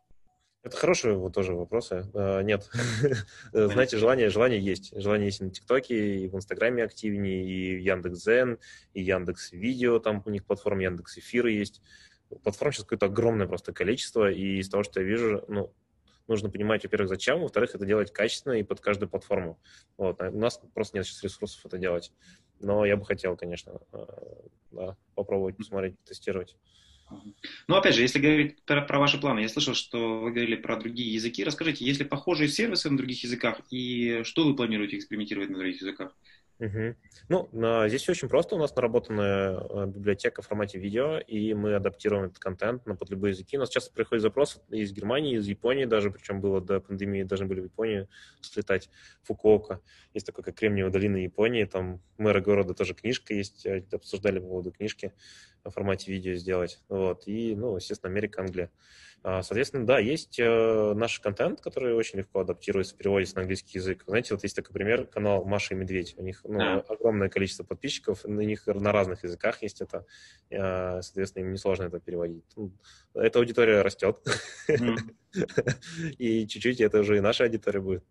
Это 0.63 0.77
хорошие 0.77 1.15
вот 1.15 1.33
тоже 1.33 1.53
вопросы. 1.53 2.07
Uh, 2.13 2.43
нет. 2.43 2.69
Знаете, 3.51 3.97
желание, 3.97 4.29
желание 4.29 4.59
есть. 4.59 4.93
Желание 4.95 5.25
есть 5.25 5.41
и 5.41 5.45
на 5.45 5.49
ТикТоке, 5.49 6.19
и 6.19 6.27
в 6.27 6.35
Инстаграме 6.35 6.83
активнее, 6.83 7.43
и 7.43 7.77
в 7.77 7.79
Яндекс.Зен, 7.79 8.59
и 8.93 9.01
Яндекс 9.01 9.53
Видео, 9.53 9.97
там 9.97 10.21
у 10.23 10.29
них 10.29 10.45
платформа 10.45 10.83
Яндекс 10.83 11.17
Эфиры 11.17 11.51
есть 11.51 11.81
платформ 12.43 12.71
сейчас 12.71 12.85
какое-то 12.85 13.07
огромное 13.07 13.47
просто 13.47 13.73
количество, 13.73 14.29
и 14.31 14.57
из 14.57 14.69
того, 14.69 14.83
что 14.83 15.01
я 15.01 15.05
вижу, 15.05 15.43
ну, 15.47 15.73
нужно 16.27 16.49
понимать, 16.49 16.83
во-первых, 16.83 17.09
зачем, 17.09 17.41
во-вторых, 17.41 17.75
это 17.75 17.85
делать 17.85 18.11
качественно 18.11 18.53
и 18.53 18.63
под 18.63 18.79
каждую 18.79 19.09
платформу. 19.09 19.59
Вот. 19.97 20.21
У 20.21 20.37
нас 20.37 20.59
просто 20.73 20.97
нет 20.97 21.05
сейчас 21.05 21.23
ресурсов 21.23 21.65
это 21.65 21.77
делать. 21.77 22.11
Но 22.59 22.85
я 22.85 22.95
бы 22.95 23.05
хотел, 23.05 23.35
конечно, 23.35 23.79
э, 23.91 24.05
да, 24.71 24.97
попробовать, 25.15 25.57
посмотреть, 25.57 26.01
тестировать. 26.03 26.55
Ну, 27.67 27.75
опять 27.75 27.95
же, 27.95 28.01
если 28.01 28.19
говорить 28.19 28.63
про, 28.63 28.81
про 28.81 28.99
ваши 28.99 29.19
планы, 29.19 29.39
я 29.39 29.49
слышал, 29.49 29.73
что 29.73 30.21
вы 30.21 30.31
говорили 30.31 30.55
про 30.55 30.77
другие 30.77 31.13
языки. 31.13 31.43
Расскажите, 31.43 31.83
есть 31.83 31.99
ли 31.99 32.05
похожие 32.05 32.47
сервисы 32.47 32.89
на 32.89 32.97
других 32.97 33.23
языках 33.23 33.59
и 33.69 34.21
что 34.23 34.45
вы 34.45 34.55
планируете 34.55 34.97
экспериментировать 34.97 35.49
на 35.49 35.57
других 35.57 35.81
языках? 35.81 36.15
Угу. 36.61 36.95
Ну, 37.29 37.87
здесь 37.87 38.07
очень 38.07 38.29
просто. 38.29 38.55
У 38.55 38.59
нас 38.59 38.75
наработанная 38.75 39.57
э, 39.57 39.85
библиотека 39.87 40.43
в 40.43 40.47
формате 40.47 40.77
видео, 40.77 41.17
и 41.17 41.55
мы 41.55 41.73
адаптируем 41.73 42.25
этот 42.25 42.37
контент 42.37 42.85
на 42.85 42.95
под 42.95 43.09
любые 43.09 43.31
языки. 43.31 43.57
У 43.57 43.59
нас 43.59 43.69
часто 43.69 43.91
приходят 43.91 44.21
запросы 44.21 44.59
из 44.69 44.93
Германии, 44.93 45.37
из 45.37 45.47
Японии 45.47 45.85
даже, 45.85 46.11
причем 46.11 46.39
было 46.39 46.61
до 46.61 46.79
пандемии, 46.79 47.23
должны 47.23 47.47
были 47.47 47.61
в 47.61 47.63
Японию 47.63 48.07
слетать. 48.41 48.91
Фукуока. 49.23 49.81
Есть 50.13 50.27
такой, 50.27 50.43
как 50.43 50.53
Кремниевая 50.55 50.93
долина 50.93 51.17
Японии, 51.17 51.63
там 51.63 51.99
мэра 52.19 52.41
города 52.41 52.75
тоже 52.75 52.93
книжка 52.93 53.33
есть, 53.33 53.65
э, 53.65 53.83
обсуждали 53.91 54.37
по 54.37 54.45
поводу 54.45 54.71
книжки. 54.71 55.13
В 55.63 55.71
формате 55.71 56.11
видео 56.11 56.35
сделать. 56.35 56.81
Вот. 56.89 57.27
И, 57.27 57.55
ну, 57.55 57.75
естественно, 57.75 58.11
Америка, 58.11 58.41
Англия. 58.41 58.71
А, 59.23 59.43
соответственно, 59.43 59.85
да, 59.85 59.99
есть 59.99 60.39
э, 60.39 60.93
наш 60.95 61.19
контент, 61.19 61.61
который 61.61 61.93
очень 61.93 62.17
легко 62.17 62.39
адаптируется, 62.39 62.95
переводится 62.95 63.35
на 63.35 63.41
английский 63.41 63.77
язык. 63.77 64.03
Знаете, 64.07 64.33
вот 64.33 64.41
есть 64.41 64.55
такой 64.55 64.73
пример, 64.73 65.05
канал 65.05 65.45
Маша 65.45 65.75
и 65.75 65.77
Медведь. 65.77 66.15
У 66.17 66.23
них 66.23 66.41
ну, 66.43 66.57
да. 66.57 66.79
огромное 66.89 67.29
количество 67.29 67.63
подписчиков, 67.63 68.23
на 68.25 68.41
них 68.41 68.65
на 68.65 68.91
разных 68.91 69.23
языках 69.23 69.61
есть 69.61 69.81
это. 69.81 70.05
А, 70.51 71.01
соответственно, 71.03 71.43
им 71.43 71.53
несложно 71.53 71.83
это 71.83 71.99
переводить. 71.99 72.45
Ну, 72.55 72.71
эта 73.13 73.37
аудитория 73.37 73.83
растет. 73.83 74.17
Mm. 74.67 74.97
и 76.17 76.47
чуть-чуть 76.47 76.81
это 76.81 77.01
уже 77.01 77.17
и 77.17 77.21
наша 77.21 77.43
аудитория 77.43 77.79
будет. 77.79 78.03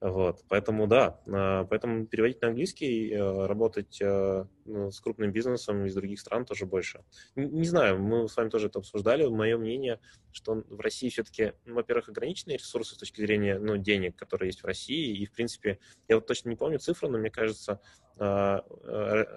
Вот, 0.00 0.44
поэтому 0.48 0.86
да, 0.86 1.20
а, 1.26 1.64
поэтому 1.64 2.06
переводить 2.06 2.42
на 2.42 2.48
английский, 2.48 3.10
э, 3.12 3.46
работать 3.46 3.98
э, 4.02 4.44
ну, 4.66 4.90
с 4.90 5.00
крупным 5.00 5.32
бизнесом 5.32 5.86
из 5.86 5.94
других 5.94 6.20
стран 6.20 6.44
тоже 6.44 6.66
больше. 6.66 7.02
Не 7.34 7.64
знаю, 7.64 7.98
мы 7.98 8.28
с 8.28 8.36
вами 8.36 8.50
тоже 8.50 8.66
это 8.66 8.80
обсуждали. 8.80 9.26
Мое 9.26 9.56
мнение, 9.56 9.98
что 10.32 10.62
в 10.68 10.80
России 10.80 11.08
все-таки, 11.08 11.54
ну, 11.64 11.76
во-первых, 11.76 12.10
ограниченные 12.10 12.58
ресурсы 12.58 12.94
с 12.94 12.98
точки 12.98 13.22
зрения 13.22 13.58
ну, 13.58 13.78
денег, 13.78 14.16
которые 14.16 14.48
есть 14.48 14.62
в 14.62 14.66
России. 14.66 15.16
И, 15.16 15.24
в 15.24 15.32
принципе, 15.32 15.78
я 16.08 16.16
вот 16.16 16.26
точно 16.26 16.50
не 16.50 16.56
помню 16.56 16.78
цифру, 16.78 17.08
но 17.08 17.16
мне 17.16 17.30
кажется, 17.30 17.80
а, 18.18 18.64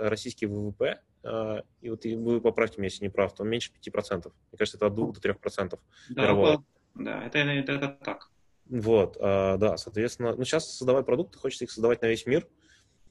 российский 0.09 0.45
ВВП, 0.45 0.99
а, 1.23 1.63
и 1.79 1.89
вот 1.89 2.03
вы 2.03 2.41
поправьте 2.41 2.79
меня, 2.79 2.87
если 2.87 3.03
не 3.03 3.09
прав, 3.09 3.33
то 3.33 3.45
меньше 3.45 3.71
5%. 3.71 4.25
Мне 4.25 4.57
кажется, 4.57 4.77
это 4.77 4.87
от 4.87 4.95
2 4.95 5.13
до 5.13 5.21
3% 5.21 5.79
да, 6.09 6.21
мирового. 6.21 6.65
Да, 6.95 7.23
это, 7.25 7.39
это, 7.39 7.71
это 7.71 7.87
так. 8.03 8.29
Вот, 8.69 9.17
а, 9.19 9.57
да, 9.57 9.77
соответственно, 9.77 10.35
ну 10.35 10.43
сейчас 10.43 10.77
создавать 10.77 11.05
продукты, 11.05 11.39
хочется 11.39 11.65
их 11.65 11.71
создавать 11.71 12.01
на 12.01 12.05
весь 12.05 12.25
мир, 12.27 12.47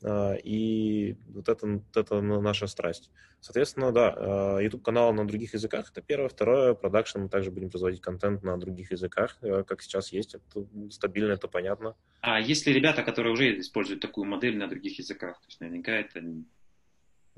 а, 0.05 0.35
и 0.35 1.17
вот 1.29 1.49
это, 1.49 1.67
вот 1.67 1.97
это 1.97 2.21
наша 2.21 2.69
страсть. 2.69 3.11
Соответственно, 3.41 3.93
да, 3.93 4.61
YouTube-канал 4.61 5.13
на 5.13 5.27
других 5.27 5.55
языках– 5.55 5.91
это 5.93 6.03
первое. 6.03 6.29
Второе, 6.29 6.75
продакшн, 6.75 7.21
мы 7.21 7.29
также 7.29 7.53
будем 7.53 7.71
производить 7.71 8.01
контент 8.01 8.43
на 8.43 8.57
других 8.59 8.91
языках, 8.91 9.39
как 9.41 9.81
сейчас 9.83 10.13
есть, 10.13 10.35
это 10.35 10.67
стабильно, 10.91 11.33
это 11.33 11.47
понятно. 11.47 11.95
А 12.21 12.41
есть 12.41 12.67
ли 12.67 12.73
ребята, 12.73 13.05
которые 13.05 13.33
уже 13.33 13.61
используют 13.61 14.01
такую 14.01 14.27
модель 14.27 14.57
на 14.57 14.67
других 14.67 14.99
языках? 14.99 15.41
То 15.41 15.47
есть 15.47 15.61
наверняка 15.61 15.93
это 15.93 16.21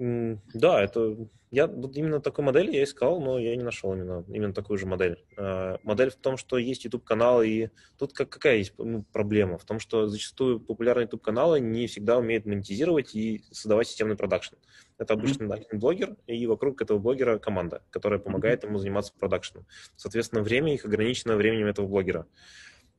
да, 0.01 0.83
это 0.83 1.17
я 1.51 1.67
вот 1.67 1.97
именно 1.97 2.21
такой 2.21 2.45
модели 2.45 2.71
я 2.71 2.85
искал, 2.85 3.21
но 3.21 3.39
я 3.39 3.55
не 3.57 3.65
нашел 3.65 3.93
именно, 3.93 4.25
именно 4.29 4.55
такую 4.55 4.79
же 4.79 4.87
модель. 4.87 5.23
А, 5.37 5.79
модель 5.83 6.11
в 6.11 6.17
том, 6.17 6.37
что 6.37 6.57
есть 6.59 6.85
YouTube-канал, 6.85 7.43
и 7.43 7.69
тут 7.99 8.13
как, 8.13 8.31
какая 8.31 8.57
есть 8.57 8.73
ну, 8.79 9.05
проблема? 9.13 9.59
В 9.59 9.65
том, 9.65 9.81
что 9.81 10.07
зачастую 10.07 10.61
популярные 10.61 11.05
YouTube-каналы 11.05 11.61
не 11.61 11.87
всегда 11.89 12.19
умеют 12.19 12.47
монетизировать 12.47 13.15
и 13.15 13.43
создавать 13.51 13.89
системный 13.89 14.17
продакшн. 14.17 14.55
Это 14.97 15.15
обычно 15.15 15.45
mm-hmm. 15.45 15.55
один 15.55 15.79
блогер, 15.81 16.17
и 16.27 16.47
вокруг 16.47 16.81
этого 16.81 16.99
блогера 16.99 17.39
команда, 17.39 17.83
которая 17.91 18.21
помогает 18.21 18.63
ему 18.65 18.79
заниматься 18.79 19.13
продакшном. 19.19 19.67
Соответственно, 19.97 20.43
время 20.43 20.73
их 20.73 20.85
ограничено 20.85 21.37
временем 21.37 21.67
этого 21.67 21.87
блогера. 21.87 22.27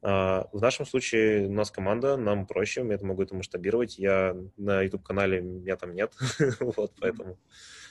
А, 0.01 0.47
в 0.51 0.61
нашем 0.61 0.85
случае 0.85 1.47
у 1.47 1.51
нас 1.51 1.69
команда, 1.71 2.17
нам 2.17 2.47
проще, 2.47 2.85
я 2.87 2.97
могу 3.01 3.23
это 3.23 3.35
масштабировать. 3.35 3.99
Я 3.99 4.35
на 4.57 4.81
YouTube-канале, 4.81 5.41
меня 5.41 5.75
там 5.75 5.93
нет, 5.93 6.13
вот, 6.59 6.93
поэтому, 6.99 7.37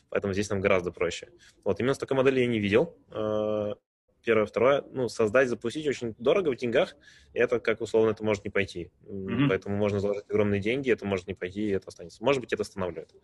поэтому 0.08 0.32
здесь 0.32 0.50
нам 0.50 0.60
гораздо 0.60 0.90
проще. 0.90 1.28
Вот, 1.64 1.78
именно 1.80 1.94
такой 1.94 2.16
модели 2.16 2.40
я 2.40 2.46
не 2.46 2.58
видел. 2.58 2.96
А, 3.10 3.74
первое. 4.24 4.46
Второе, 4.46 4.84
ну, 4.92 5.08
создать, 5.08 5.48
запустить 5.48 5.86
очень 5.86 6.14
дорого 6.18 6.50
в 6.50 6.56
деньгах, 6.56 6.96
это, 7.32 7.60
как 7.60 7.80
условно, 7.80 8.10
это 8.10 8.24
может 8.24 8.44
не 8.44 8.50
пойти. 8.50 8.90
Mm-hmm. 9.02 9.48
Поэтому 9.48 9.76
можно 9.76 10.00
заложить 10.00 10.24
огромные 10.28 10.60
деньги, 10.60 10.90
это 10.90 11.06
может 11.06 11.26
не 11.26 11.34
пойти, 11.34 11.68
и 11.68 11.70
это 11.70 11.88
останется. 11.88 12.22
Может 12.24 12.40
быть, 12.40 12.52
это 12.52 12.62
останавливает. 12.62 13.14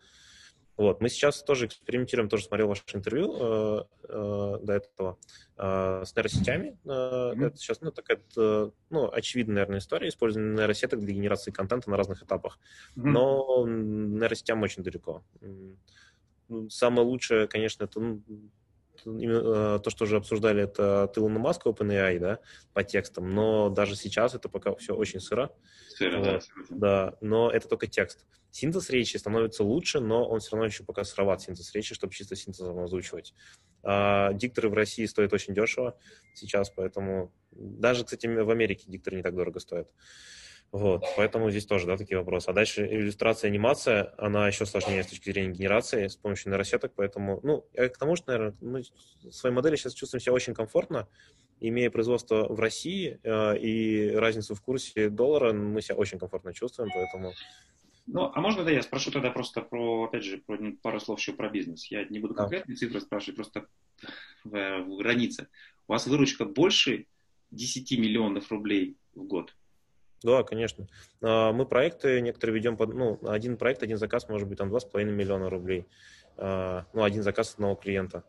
Вот. 0.77 1.01
Мы 1.01 1.09
сейчас 1.09 1.43
тоже 1.43 1.65
экспериментируем, 1.65 2.29
тоже 2.29 2.45
смотрел 2.45 2.67
ваше 2.67 2.83
интервью 2.93 3.35
э, 3.39 3.83
э, 4.09 4.57
до 4.61 4.73
этого 4.73 5.17
э, 5.57 6.03
с 6.05 6.15
нейросетями. 6.15 6.77
Э, 6.85 6.89
mm-hmm. 6.89 7.45
Это 7.47 7.57
сейчас 7.57 7.81
ну, 7.81 7.91
такая 7.91 8.21
э, 8.37 8.69
ну, 8.89 9.11
очевидная, 9.11 9.55
наверное, 9.55 9.79
история, 9.79 10.09
использование 10.09 10.55
нейросеток 10.55 10.99
для 10.99 11.13
генерации 11.13 11.51
контента 11.51 11.89
на 11.89 11.97
разных 11.97 12.23
этапах. 12.23 12.59
Mm-hmm. 12.95 13.01
Но 13.03 13.65
нейросетям 13.67 14.61
очень 14.61 14.83
далеко. 14.83 15.23
Самое 16.69 17.05
лучшее, 17.05 17.47
конечно, 17.47 17.83
это 17.83 17.99
ну, 17.99 18.21
Э, 19.05 19.79
то, 19.83 19.89
что 19.89 20.05
уже 20.05 20.17
обсуждали, 20.17 20.63
это 20.63 21.11
Илона 21.15 21.39
Маска, 21.39 21.69
OpenAI, 21.69 22.19
да, 22.19 22.39
по 22.73 22.83
текстам, 22.83 23.33
но 23.33 23.69
даже 23.69 23.95
сейчас 23.95 24.35
это 24.35 24.49
пока 24.49 24.75
все 24.75 24.95
очень 24.95 25.19
сыро. 25.19 25.51
Сыро, 25.89 26.17
вот, 26.17 26.25
да. 26.25 26.39
Да, 26.69 27.17
но 27.21 27.51
это 27.51 27.67
только 27.67 27.87
текст. 27.87 28.25
Синтез 28.57 28.89
речи 28.89 29.17
становится 29.17 29.63
лучше, 29.63 29.99
но 29.99 30.27
он 30.27 30.39
все 30.39 30.53
равно 30.53 30.65
еще 30.65 30.83
пока 30.83 31.03
сыроват, 31.03 31.43
синтез 31.43 31.71
речи, 31.75 31.93
чтобы 31.93 32.11
чисто 32.11 32.35
синтезом 32.35 32.79
озвучивать. 32.79 33.35
А, 33.83 34.33
дикторы 34.33 34.69
в 34.69 34.73
России 34.73 35.05
стоят 35.05 35.31
очень 35.31 35.53
дешево 35.53 35.95
сейчас, 36.33 36.71
поэтому 36.71 37.31
даже, 37.51 38.03
кстати, 38.03 38.25
в 38.25 38.49
Америке 38.49 38.85
дикторы 38.87 39.17
не 39.17 39.21
так 39.21 39.35
дорого 39.35 39.59
стоят. 39.59 39.91
Вот, 40.71 41.03
поэтому 41.15 41.51
здесь 41.51 41.67
тоже, 41.67 41.85
да, 41.85 41.97
такие 41.97 42.17
вопросы. 42.17 42.49
А 42.49 42.53
дальше 42.53 42.83
иллюстрация, 42.87 43.49
анимация, 43.49 44.15
она 44.17 44.47
еще 44.47 44.65
сложнее 44.65 45.03
с 45.03 45.07
точки 45.07 45.29
зрения 45.29 45.53
генерации 45.53 46.07
с 46.07 46.15
помощью 46.15 46.49
нейросеток, 46.49 46.93
поэтому, 46.95 47.39
ну, 47.43 47.63
я 47.73 47.89
к 47.89 47.97
тому, 47.99 48.15
что, 48.15 48.31
наверное, 48.31 48.57
мы 48.59 48.81
в 49.21 49.31
своей 49.33 49.55
модели 49.55 49.75
сейчас 49.75 49.93
чувствуем 49.93 50.19
себя 50.19 50.33
очень 50.33 50.55
комфортно, 50.55 51.07
имея 51.59 51.91
производство 51.91 52.51
в 52.51 52.59
России 52.59 53.19
э, 53.21 53.57
и 53.59 54.15
разницу 54.15 54.55
в 54.55 54.61
курсе 54.63 55.09
доллара, 55.09 55.53
мы 55.53 55.79
себя 55.83 55.93
очень 55.93 56.17
комфортно 56.17 56.55
чувствуем, 56.55 56.89
поэтому... 56.91 57.33
Ну, 58.07 58.31
а 58.33 58.39
можно 58.39 58.63
да 58.63 58.71
я 58.71 58.81
спрошу 58.81 59.11
тогда 59.11 59.31
просто 59.31 59.61
про, 59.61 60.05
опять 60.05 60.23
же, 60.23 60.37
про, 60.37 60.57
пару 60.81 60.99
слов 60.99 61.19
еще 61.19 61.33
про 61.33 61.49
бизнес. 61.49 61.91
Я 61.91 62.05
не 62.05 62.19
буду 62.19 62.33
конкретные 62.33 62.75
да. 62.75 62.79
цифры 62.79 63.01
спрашивать, 63.01 63.35
просто 63.35 63.67
в, 64.45 64.79
в 64.83 64.97
границе. 64.97 65.49
У 65.87 65.91
вас 65.91 66.07
выручка 66.07 66.45
больше 66.45 67.05
10 67.51 67.99
миллионов 67.99 68.49
рублей 68.49 68.97
в 69.13 69.23
год? 69.23 69.53
Да, 70.23 70.43
конечно. 70.43 70.87
А, 71.21 71.51
мы 71.51 71.65
проекты 71.65 72.21
некоторые 72.21 72.55
ведем, 72.55 72.77
под, 72.77 72.93
ну, 72.93 73.19
один 73.27 73.57
проект, 73.57 73.83
один 73.83 73.97
заказ 73.97 74.29
может 74.29 74.47
быть 74.47 74.57
там 74.57 74.73
2,5 74.73 75.03
миллиона 75.03 75.49
рублей. 75.49 75.85
А, 76.37 76.85
ну, 76.93 77.03
один 77.03 77.23
заказ 77.23 77.55
одного 77.55 77.75
клиента. 77.75 78.23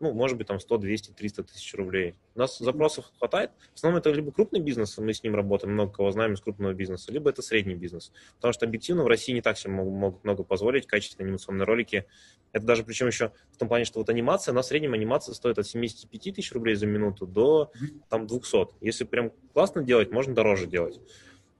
Ну, 0.00 0.12
может 0.12 0.38
быть, 0.38 0.46
там 0.46 0.58
100, 0.58 0.78
200, 0.78 1.10
300 1.12 1.44
тысяч 1.44 1.74
рублей. 1.74 2.14
У 2.34 2.38
нас 2.38 2.58
запросов 2.58 3.10
хватает. 3.18 3.50
В 3.72 3.76
основном 3.76 4.00
это 4.00 4.10
либо 4.10 4.32
крупный 4.32 4.60
бизнес, 4.60 4.96
мы 4.98 5.12
с 5.12 5.22
ним 5.22 5.34
работаем, 5.34 5.74
много 5.74 5.92
кого 5.92 6.10
знаем 6.10 6.34
из 6.34 6.40
крупного 6.40 6.72
бизнеса, 6.72 7.12
либо 7.12 7.30
это 7.30 7.42
средний 7.42 7.74
бизнес. 7.74 8.12
Потому 8.36 8.52
что 8.52 8.66
объективно 8.66 9.04
в 9.04 9.06
России 9.06 9.32
не 9.32 9.42
так 9.42 9.58
себе 9.58 9.72
могут 9.74 10.24
много 10.24 10.42
позволить 10.42 10.86
качественные 10.86 11.28
анимационные 11.28 11.66
ролики. 11.66 12.06
Это 12.52 12.64
даже 12.64 12.84
причем 12.84 13.08
еще 13.08 13.32
в 13.52 13.58
том 13.58 13.68
плане, 13.68 13.84
что 13.84 13.98
вот 13.98 14.08
анимация, 14.08 14.54
на 14.54 14.62
среднем 14.62 14.94
анимация 14.94 15.34
стоит 15.34 15.58
от 15.58 15.66
75 15.66 16.34
тысяч 16.34 16.52
рублей 16.52 16.74
за 16.74 16.86
минуту 16.86 17.26
до 17.26 17.70
там 18.08 18.26
200. 18.26 18.68
Если 18.80 19.04
прям 19.04 19.32
классно 19.52 19.82
делать, 19.82 20.10
можно 20.10 20.34
дороже 20.34 20.66
делать. 20.66 21.00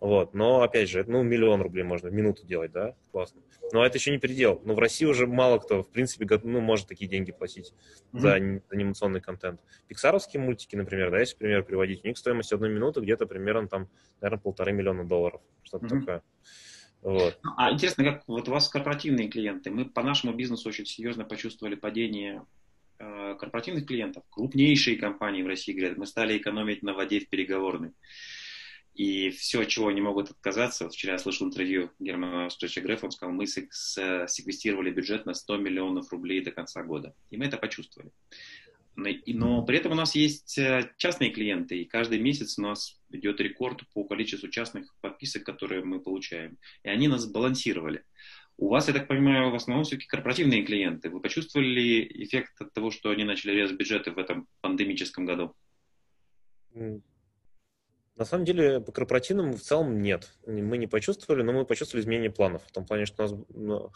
Вот. 0.05 0.35
Но, 0.35 0.61
опять 0.61 0.91
же, 0.91 1.03
ну, 1.09 1.23
миллион 1.23 1.63
рублей 1.63 1.83
можно 1.83 2.11
в 2.11 2.13
минуту 2.13 2.45
делать, 2.45 2.73
да, 2.73 2.95
классно. 3.11 3.41
Но 3.73 3.83
это 3.83 3.97
еще 3.97 4.11
не 4.11 4.19
предел. 4.19 4.61
Но 4.63 4.75
в 4.75 4.79
России 4.79 5.07
уже 5.07 5.27
мало 5.27 5.59
кто, 5.59 5.83
в 5.83 5.89
принципе, 5.89 6.27
ну, 6.43 6.61
может 6.61 6.89
такие 6.89 7.09
деньги 7.09 7.33
платить 7.33 7.73
mm-hmm. 8.13 8.19
за 8.19 8.35
анимационный 8.35 9.23
контент. 9.23 9.63
Пиксаровские 9.89 10.43
мультики, 10.43 10.77
например, 10.77 11.11
да, 11.11 11.21
если 11.21 11.39
пример 11.39 11.65
приводить, 11.65 12.05
у 12.05 12.07
них 12.07 12.19
стоимость 12.19 12.53
одной 12.53 12.69
минуты 12.69 13.01
где-то 13.01 13.25
примерно 13.25 13.67
там, 13.67 13.89
наверное, 14.21 14.43
полторы 14.43 14.73
миллиона 14.73 15.05
долларов, 15.05 15.41
что-то 15.63 15.87
mm-hmm. 15.87 16.01
такое. 16.01 16.23
Вот. 17.01 17.39
А 17.57 17.73
интересно, 17.73 18.05
как 18.05 18.25
вот 18.27 18.47
у 18.47 18.53
вас 18.53 18.69
корпоративные 18.69 19.31
клиенты? 19.31 19.71
Мы 19.71 19.87
по 19.87 20.03
нашему 20.03 20.35
бизнесу 20.35 20.69
очень 20.69 20.85
серьезно 20.85 21.25
почувствовали 21.25 21.77
падение 21.77 22.45
э, 22.99 23.37
корпоративных 23.41 23.87
клиентов. 23.87 24.23
Крупнейшие 24.29 24.99
компании 24.99 25.43
в 25.43 25.47
России 25.47 25.73
говорят, 25.73 25.97
мы 25.97 26.05
стали 26.05 26.37
экономить 26.37 26.83
на 26.83 26.93
воде 26.93 27.21
в 27.21 27.29
переговорной. 27.31 27.93
И 28.95 29.31
все, 29.31 29.65
чего 29.65 29.89
они 29.89 30.01
могут 30.01 30.31
отказаться, 30.31 30.85
вот 30.85 30.95
вчера 30.95 31.15
я 31.15 31.19
слышал 31.19 31.47
интервью 31.47 31.91
Германа 31.99 32.49
Стойча 32.49 32.81
Грефа, 32.81 33.07
он 33.07 33.11
сказал, 33.11 33.35
мы 33.35 33.47
секвестировали 33.47 34.91
бюджет 34.91 35.27
на 35.27 35.35
100 35.35 35.57
миллионов 35.57 36.13
рублей 36.13 36.41
до 36.43 36.53
конца 36.53 36.85
года. 36.85 37.15
И 37.31 37.37
мы 37.37 37.47
это 37.47 37.57
почувствовали. 37.57 38.13
Но, 38.97 39.65
при 39.65 39.79
этом 39.79 39.93
у 39.93 39.97
нас 39.97 40.15
есть 40.15 40.57
э, 40.57 40.93
частные 40.97 41.31
клиенты, 41.31 41.79
и 41.79 41.85
каждый 41.85 42.21
месяц 42.21 42.57
у 42.59 42.63
нас 42.63 43.01
идет 43.11 43.41
рекорд 43.41 43.83
по 43.93 44.05
количеству 44.05 44.49
частных 44.49 44.95
подписок, 45.01 45.43
которые 45.43 45.85
мы 45.85 45.99
получаем. 45.99 46.59
И 46.85 46.89
они 46.89 47.09
нас 47.09 47.27
балансировали. 47.27 48.05
У 48.57 48.69
вас, 48.69 48.87
я 48.87 48.95
так 48.95 49.09
понимаю, 49.09 49.51
в 49.51 49.55
основном 49.57 49.85
все-таки 49.85 50.07
корпоративные 50.07 50.63
клиенты. 50.63 51.11
Вы 51.11 51.21
почувствовали 51.21 51.67
ли 51.67 52.25
эффект 52.25 52.61
от 52.61 52.73
того, 52.73 52.93
что 52.93 53.11
они 53.11 53.25
начали 53.25 53.51
резать 53.51 53.77
бюджеты 53.77 54.13
в 54.13 54.19
этом 54.19 54.47
пандемическом 54.61 55.27
году? 55.27 55.57
На 58.17 58.25
самом 58.25 58.45
деле, 58.45 58.81
по 58.81 58.93
корпоративным 58.93 59.55
в 59.55 59.61
целом 59.61 60.01
нет. 60.01 60.31
Мы 60.47 60.79
не 60.79 60.87
почувствовали, 60.87 61.43
но 61.43 61.53
мы 61.53 61.65
почувствовали 61.65 62.03
изменение 62.03 62.31
планов. 62.31 62.63
В 62.65 62.73
том 62.73 62.87
плане, 62.87 63.07
что 63.07 63.25
у 63.25 63.27
нас, 63.27 63.47
ну, 63.49 63.91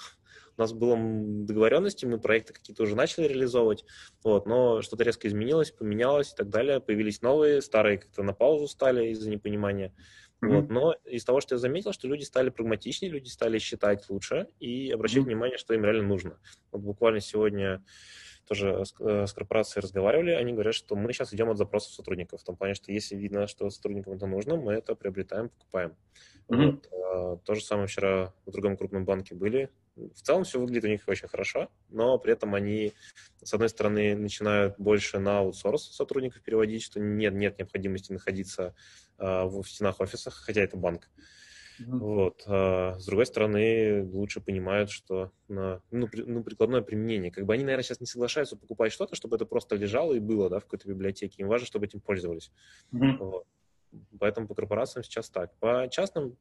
у 0.57 0.61
нас 0.61 0.72
было 0.72 0.96
договоренности, 0.98 2.04
мы 2.04 2.18
проекты 2.18 2.52
какие-то 2.52 2.83
уже 2.83 2.96
начали 2.96 3.28
реализовывать, 3.28 3.85
вот, 4.24 4.46
но 4.46 4.83
что-то 4.83 5.04
резко 5.04 5.28
изменилось, 5.28 5.70
поменялось 5.70 6.33
и 6.33 6.37
так 6.37 6.48
далее. 6.48 6.81
Появились 6.81 7.22
новые, 7.22 7.62
старые 7.62 7.98
как-то 7.98 8.24
на 8.24 8.33
паузу 8.33 8.66
стали 8.66 9.11
из-за 9.11 9.31
непонимания. 9.31 9.94
Mm-hmm. 10.42 10.48
Вот. 10.48 10.68
Но 10.68 10.94
из 11.04 11.24
того, 11.24 11.40
что 11.40 11.54
я 11.54 11.59
заметил, 11.59 11.92
что 11.92 12.09
люди 12.09 12.24
стали 12.24 12.50
прагматичнее, 12.50 13.12
люди 13.12 13.28
стали 13.28 13.59
считать 13.61 14.09
лучше 14.09 14.48
и 14.59 14.90
обращать 14.90 15.18
mm-hmm. 15.18 15.26
внимание, 15.26 15.59
что 15.59 15.74
им 15.74 15.85
реально 15.85 16.04
нужно. 16.04 16.40
Вот 16.72 16.83
буквально 16.83 17.20
сегодня 17.20 17.85
тоже 18.48 18.84
с, 18.84 18.94
э, 19.00 19.26
с 19.26 19.32
корпорацией 19.32 19.82
разговаривали, 19.82 20.30
они 20.30 20.52
говорят, 20.52 20.74
что 20.74 20.96
мы 20.96 21.12
сейчас 21.12 21.34
идем 21.34 21.50
от 21.50 21.58
запросов 21.58 21.92
сотрудников, 21.92 22.40
в 22.40 22.44
том 22.44 22.56
плане, 22.56 22.74
что 22.74 22.90
если 22.90 23.14
видно, 23.14 23.46
что 23.46 23.68
сотрудникам 23.70 24.14
это 24.14 24.26
нужно, 24.26 24.56
мы 24.56 24.72
это 24.72 24.94
приобретаем, 24.94 25.50
покупаем. 25.50 25.94
Mm-hmm. 26.48 26.70
Вот. 26.70 26.88
А, 26.92 27.37
то 27.44 27.54
же 27.54 27.62
самое 27.62 27.87
вчера 27.87 28.32
в 28.46 28.50
другом 28.50 28.76
крупном 28.76 29.04
банке 29.04 29.34
были. 29.34 29.70
В 29.96 30.22
целом 30.22 30.44
все 30.44 30.61
выглядит 30.61 30.84
у 30.84 30.88
них 30.88 31.02
очень 31.06 31.28
хорошо, 31.28 31.68
но 31.90 32.18
при 32.18 32.32
этом 32.32 32.54
они, 32.54 32.92
с 33.42 33.52
одной 33.52 33.68
стороны, 33.68 34.14
начинают 34.14 34.76
больше 34.78 35.18
на 35.18 35.40
аутсорс 35.40 35.82
сотрудников 35.94 36.42
переводить, 36.42 36.82
что 36.82 37.00
нет, 37.00 37.34
нет 37.34 37.58
необходимости 37.58 38.12
находиться 38.12 38.74
а, 39.18 39.46
в 39.46 39.62
стенах 39.64 40.00
офисах, 40.00 40.34
хотя 40.34 40.62
это 40.62 40.76
банк. 40.76 41.11
Mm-hmm. 41.80 41.98
Вот. 41.98 42.42
А, 42.46 42.98
с 42.98 43.06
другой 43.06 43.26
стороны, 43.26 44.04
лучше 44.04 44.40
понимают, 44.40 44.90
что 44.90 45.30
на 45.48 45.80
ну, 45.90 46.08
при, 46.08 46.22
ну, 46.22 46.42
прикладное 46.42 46.82
применение. 46.82 47.30
Как 47.30 47.46
бы 47.46 47.54
они, 47.54 47.64
наверное, 47.64 47.82
сейчас 47.82 48.00
не 48.00 48.06
соглашаются 48.06 48.56
покупать 48.56 48.92
что-то, 48.92 49.14
чтобы 49.14 49.36
это 49.36 49.46
просто 49.46 49.76
лежало 49.76 50.14
и 50.14 50.20
было 50.20 50.50
да, 50.50 50.58
в 50.60 50.64
какой-то 50.64 50.88
библиотеке. 50.88 51.42
Им 51.42 51.48
важно, 51.48 51.66
чтобы 51.66 51.86
этим 51.86 52.00
пользовались. 52.00 52.50
Mm-hmm. 52.92 53.16
Вот. 53.18 53.46
Поэтому 54.18 54.46
по 54.46 54.54
корпорациям 54.54 55.02
сейчас 55.02 55.30
так. 55.30 55.54
По 55.58 55.88
частным, 55.90 56.36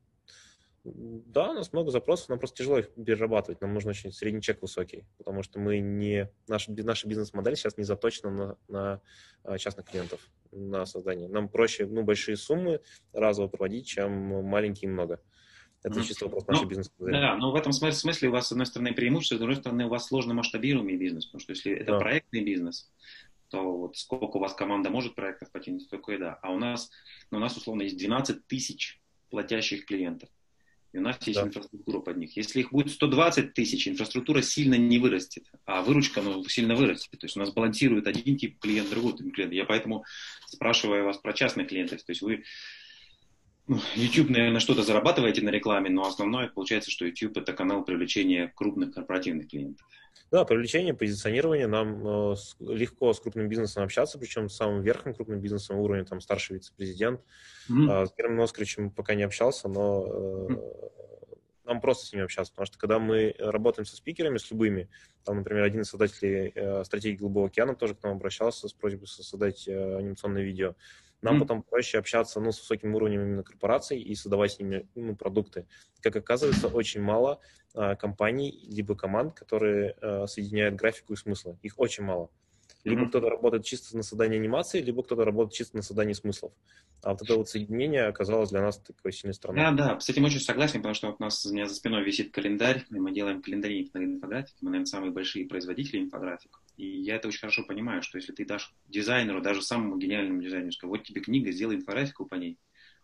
да, 0.84 1.52
у 1.52 1.54
нас 1.54 1.74
много 1.74 1.92
запросов, 1.92 2.30
нам 2.30 2.40
просто 2.40 2.58
тяжело 2.58 2.80
их 2.80 2.94
перерабатывать. 2.94 3.62
Нам 3.62 3.74
нужен 3.74 3.90
очень 3.90 4.12
средний 4.12 4.42
чек 4.42 4.62
высокий, 4.62 5.06
потому 5.18 5.44
что 5.44 5.60
мы 5.60 5.80
не, 5.80 6.30
наша, 6.48 6.72
наша 6.72 7.08
бизнес-модель 7.08 7.56
сейчас 7.56 7.78
не 7.78 7.84
заточена 7.84 8.30
на, 8.30 8.58
на 8.68 9.02
а, 9.44 9.58
частных 9.58 9.86
клиентов, 9.86 10.22
на 10.52 10.86
создание. 10.86 11.28
Нам 11.28 11.50
проще 11.50 11.86
ну, 11.86 12.04
большие 12.04 12.38
суммы 12.38 12.82
разово 13.14 13.48
проводить, 13.48 13.88
чем 13.88 14.12
маленькие 14.46 14.90
много. 14.90 15.22
Это 15.84 16.00
mm-hmm. 16.00 16.04
чисто 16.04 16.26
вопрос 16.26 16.48
нашей 16.48 16.64
ну, 16.64 16.70
бизнес-модели. 16.70 17.22
Да, 17.22 17.36
но 17.36 17.52
в 17.52 17.56
этом 17.56 17.72
смысле 17.72 18.30
у 18.30 18.32
вас, 18.32 18.48
с 18.48 18.52
одной 18.52 18.66
стороны, 18.66 18.94
преимущество, 18.94 19.36
с 19.36 19.40
другой 19.40 19.58
стороны, 19.58 19.86
у 19.86 19.90
вас 19.90 20.08
сложно 20.08 20.34
масштабируемый 20.34 20.98
бизнес, 20.98 21.26
потому 21.26 21.42
что 21.42 21.54
если 21.54 21.74
это 21.74 21.94
да. 21.94 22.00
проектный 22.00 22.44
бизнес, 22.44 22.92
то 23.50 23.78
вот 23.78 23.98
сколько 23.98 24.38
у 24.38 24.40
вас 24.40 24.54
команда 24.54 24.90
может 24.90 25.16
проектов 25.16 25.52
потянуть, 25.52 25.84
столько 25.84 26.14
и 26.14 26.18
да. 26.18 26.40
А 26.42 26.52
у 26.52 26.58
нас, 26.58 26.90
ну, 27.32 27.38
у 27.38 27.42
нас 27.42 27.56
условно 27.56 27.84
есть 27.84 27.98
12 27.98 28.48
тысяч 28.48 29.02
платящих 29.30 29.86
клиентов. 29.86 30.30
И 30.98 31.00
у 31.00 31.04
нас 31.04 31.16
есть 31.28 31.40
да. 31.40 31.46
инфраструктура 31.46 32.00
под 32.00 32.18
них. 32.18 32.36
Если 32.36 32.62
их 32.62 32.72
будет 32.72 32.92
120 32.92 33.54
тысяч, 33.54 33.88
инфраструктура 33.88 34.42
сильно 34.42 34.74
не 34.74 34.98
вырастет, 34.98 35.44
а 35.66 35.84
выручка 35.84 36.24
ну, 36.24 36.44
сильно 36.46 36.76
вырастет. 36.76 37.12
То 37.12 37.26
есть 37.28 37.38
у 37.38 37.40
нас 37.40 37.54
балансирует 37.54 38.08
один 38.08 38.36
тип 38.36 38.58
клиент, 38.58 38.90
другой 38.90 39.16
тип 39.16 39.32
клиент. 39.32 39.54
Я 39.54 39.66
поэтому 39.66 40.06
спрашиваю 40.48 41.06
вас 41.06 41.20
про 41.20 41.34
частных 41.34 41.68
клиентов. 41.68 42.02
То 42.04 42.10
есть 42.10 42.24
вы 42.24 42.46
YouTube, 43.96 44.30
наверное, 44.30 44.60
что-то 44.60 44.84
зарабатываете 44.84 45.42
на 45.42 45.50
рекламе, 45.50 45.90
но 45.90 46.06
основное 46.08 46.48
получается, 46.48 46.90
что 46.90 47.06
YouTube 47.06 47.38
это 47.38 47.54
канал 47.54 47.84
привлечения 47.84 48.52
крупных 48.56 48.94
корпоративных 48.94 49.50
клиентов. 49.50 49.86
Да, 50.32 50.44
привлечение, 50.44 50.94
позиционирование. 50.94 51.68
Нам 51.68 52.06
э, 52.06 52.36
легко 52.60 53.14
с 53.14 53.20
крупным 53.20 53.48
бизнесом 53.48 53.84
общаться, 53.84 54.20
причем 54.20 54.50
с 54.50 54.56
самым 54.56 54.82
верхним 54.82 55.14
крупным 55.14 55.40
бизнесом 55.40 55.78
уровня, 55.78 56.04
там, 56.04 56.20
старший 56.20 56.56
вице-президент. 56.56 57.22
Mm-hmm. 57.70 58.04
Э, 58.04 58.06
с 58.06 58.14
Германом 58.18 58.44
Оскаровичем 58.44 58.92
пока 58.92 59.16
не 59.16 59.24
общался, 59.24 59.70
но 59.70 60.06
э, 60.06 60.52
mm-hmm. 60.52 61.40
нам 61.66 61.82
просто 61.82 62.08
с 62.08 62.14
ними 62.14 62.26
общаться, 62.26 62.52
потому 62.52 62.66
что 62.66 62.78
когда 62.78 63.00
мы 63.00 63.36
работаем 63.40 63.86
со 63.86 63.96
спикерами, 63.96 64.38
с 64.38 64.52
любыми, 64.52 64.90
там, 65.24 65.38
например, 65.38 65.64
один 65.64 65.82
из 65.82 65.90
создателей 65.90 66.52
э, 66.54 66.84
стратегии 66.84 67.18
Голубого 67.18 67.48
океана 67.48 67.76
тоже 67.76 67.96
к 67.96 68.04
нам 68.04 68.18
обращался 68.18 68.68
с 68.68 68.74
просьбой 68.74 69.08
создать 69.08 69.66
э, 69.68 69.98
анимационное 69.98 70.44
видео. 70.44 70.76
Нам 71.22 71.38
mm. 71.38 71.40
потом 71.40 71.64
проще 71.64 71.98
общаться 71.98 72.40
ну, 72.40 72.52
с 72.52 72.60
высоким 72.60 72.94
уровнем 72.96 73.22
именно 73.22 73.44
корпораций 73.44 74.00
и 74.00 74.14
создавать 74.16 74.52
с 74.54 74.60
ними 74.60 74.88
ну, 74.96 75.16
продукты. 75.16 75.68
Как 76.02 76.16
оказывается, 76.16 76.68
очень 76.68 77.02
мало 77.02 77.40
а, 77.74 77.96
компаний 77.96 78.66
либо 78.70 78.96
команд, 78.96 79.34
которые 79.34 79.96
а, 80.02 80.28
соединяют 80.28 80.76
графику 80.76 81.14
и 81.14 81.16
смыслы. 81.16 81.58
Их 81.64 81.80
очень 81.80 82.04
мало. 82.04 82.30
Либо 82.84 83.04
mm-hmm. 83.04 83.10
кто-то 83.10 83.30
работает 83.30 83.66
чисто 83.66 83.98
на 83.98 84.04
создании 84.04 84.38
анимации, 84.38 84.80
либо 84.82 85.04
кто-то 85.04 85.26
работает 85.26 85.54
чисто 85.54 85.78
на 85.78 85.84
создании 85.84 86.14
смыслов. 86.14 86.54
А 87.04 87.12
вот 87.12 87.22
это 87.22 87.36
вот 87.36 87.48
соединение 87.48 88.06
оказалось 88.06 88.50
для 88.50 88.62
нас 88.62 88.80
такой 88.80 89.14
сильной 89.14 89.34
стороной. 89.34 89.64
Да, 89.64 89.72
да, 89.72 90.00
с 90.00 90.10
этим 90.10 90.26
очень 90.26 90.40
согласен, 90.40 90.80
потому 90.80 90.96
что 90.96 91.08
вот 91.08 91.18
у 91.20 91.24
нас 91.24 91.46
у 91.46 91.54
меня 91.54 91.68
за 91.68 91.76
спиной 91.76 92.04
висит 92.04 92.34
календарь, 92.34 92.86
и 92.90 93.00
мы 93.00 93.14
делаем 93.14 93.42
календари 93.42 93.90
на 93.94 94.04
инфографике, 94.04 94.58
мы, 94.62 94.72
наверное, 94.72 94.88
самые 94.88 95.12
большие 95.12 95.48
производители 95.48 96.00
инфографик. 96.00 96.60
И 96.76 96.86
я 96.86 97.16
это 97.16 97.28
очень 97.28 97.40
хорошо 97.40 97.64
понимаю, 97.66 98.02
что 98.02 98.18
если 98.18 98.34
ты 98.34 98.46
дашь 98.46 98.74
дизайнеру, 98.88 99.42
даже 99.42 99.62
самому 99.62 99.98
гениальному 99.98 100.42
дизайнеру, 100.42 100.72
скажешь, 100.72 100.92
вот 100.92 101.04
тебе 101.04 101.22
книга, 101.22 101.52
сделай 101.52 101.76
инфографику 101.76 102.26
по 102.26 102.36
ней, 102.36 102.58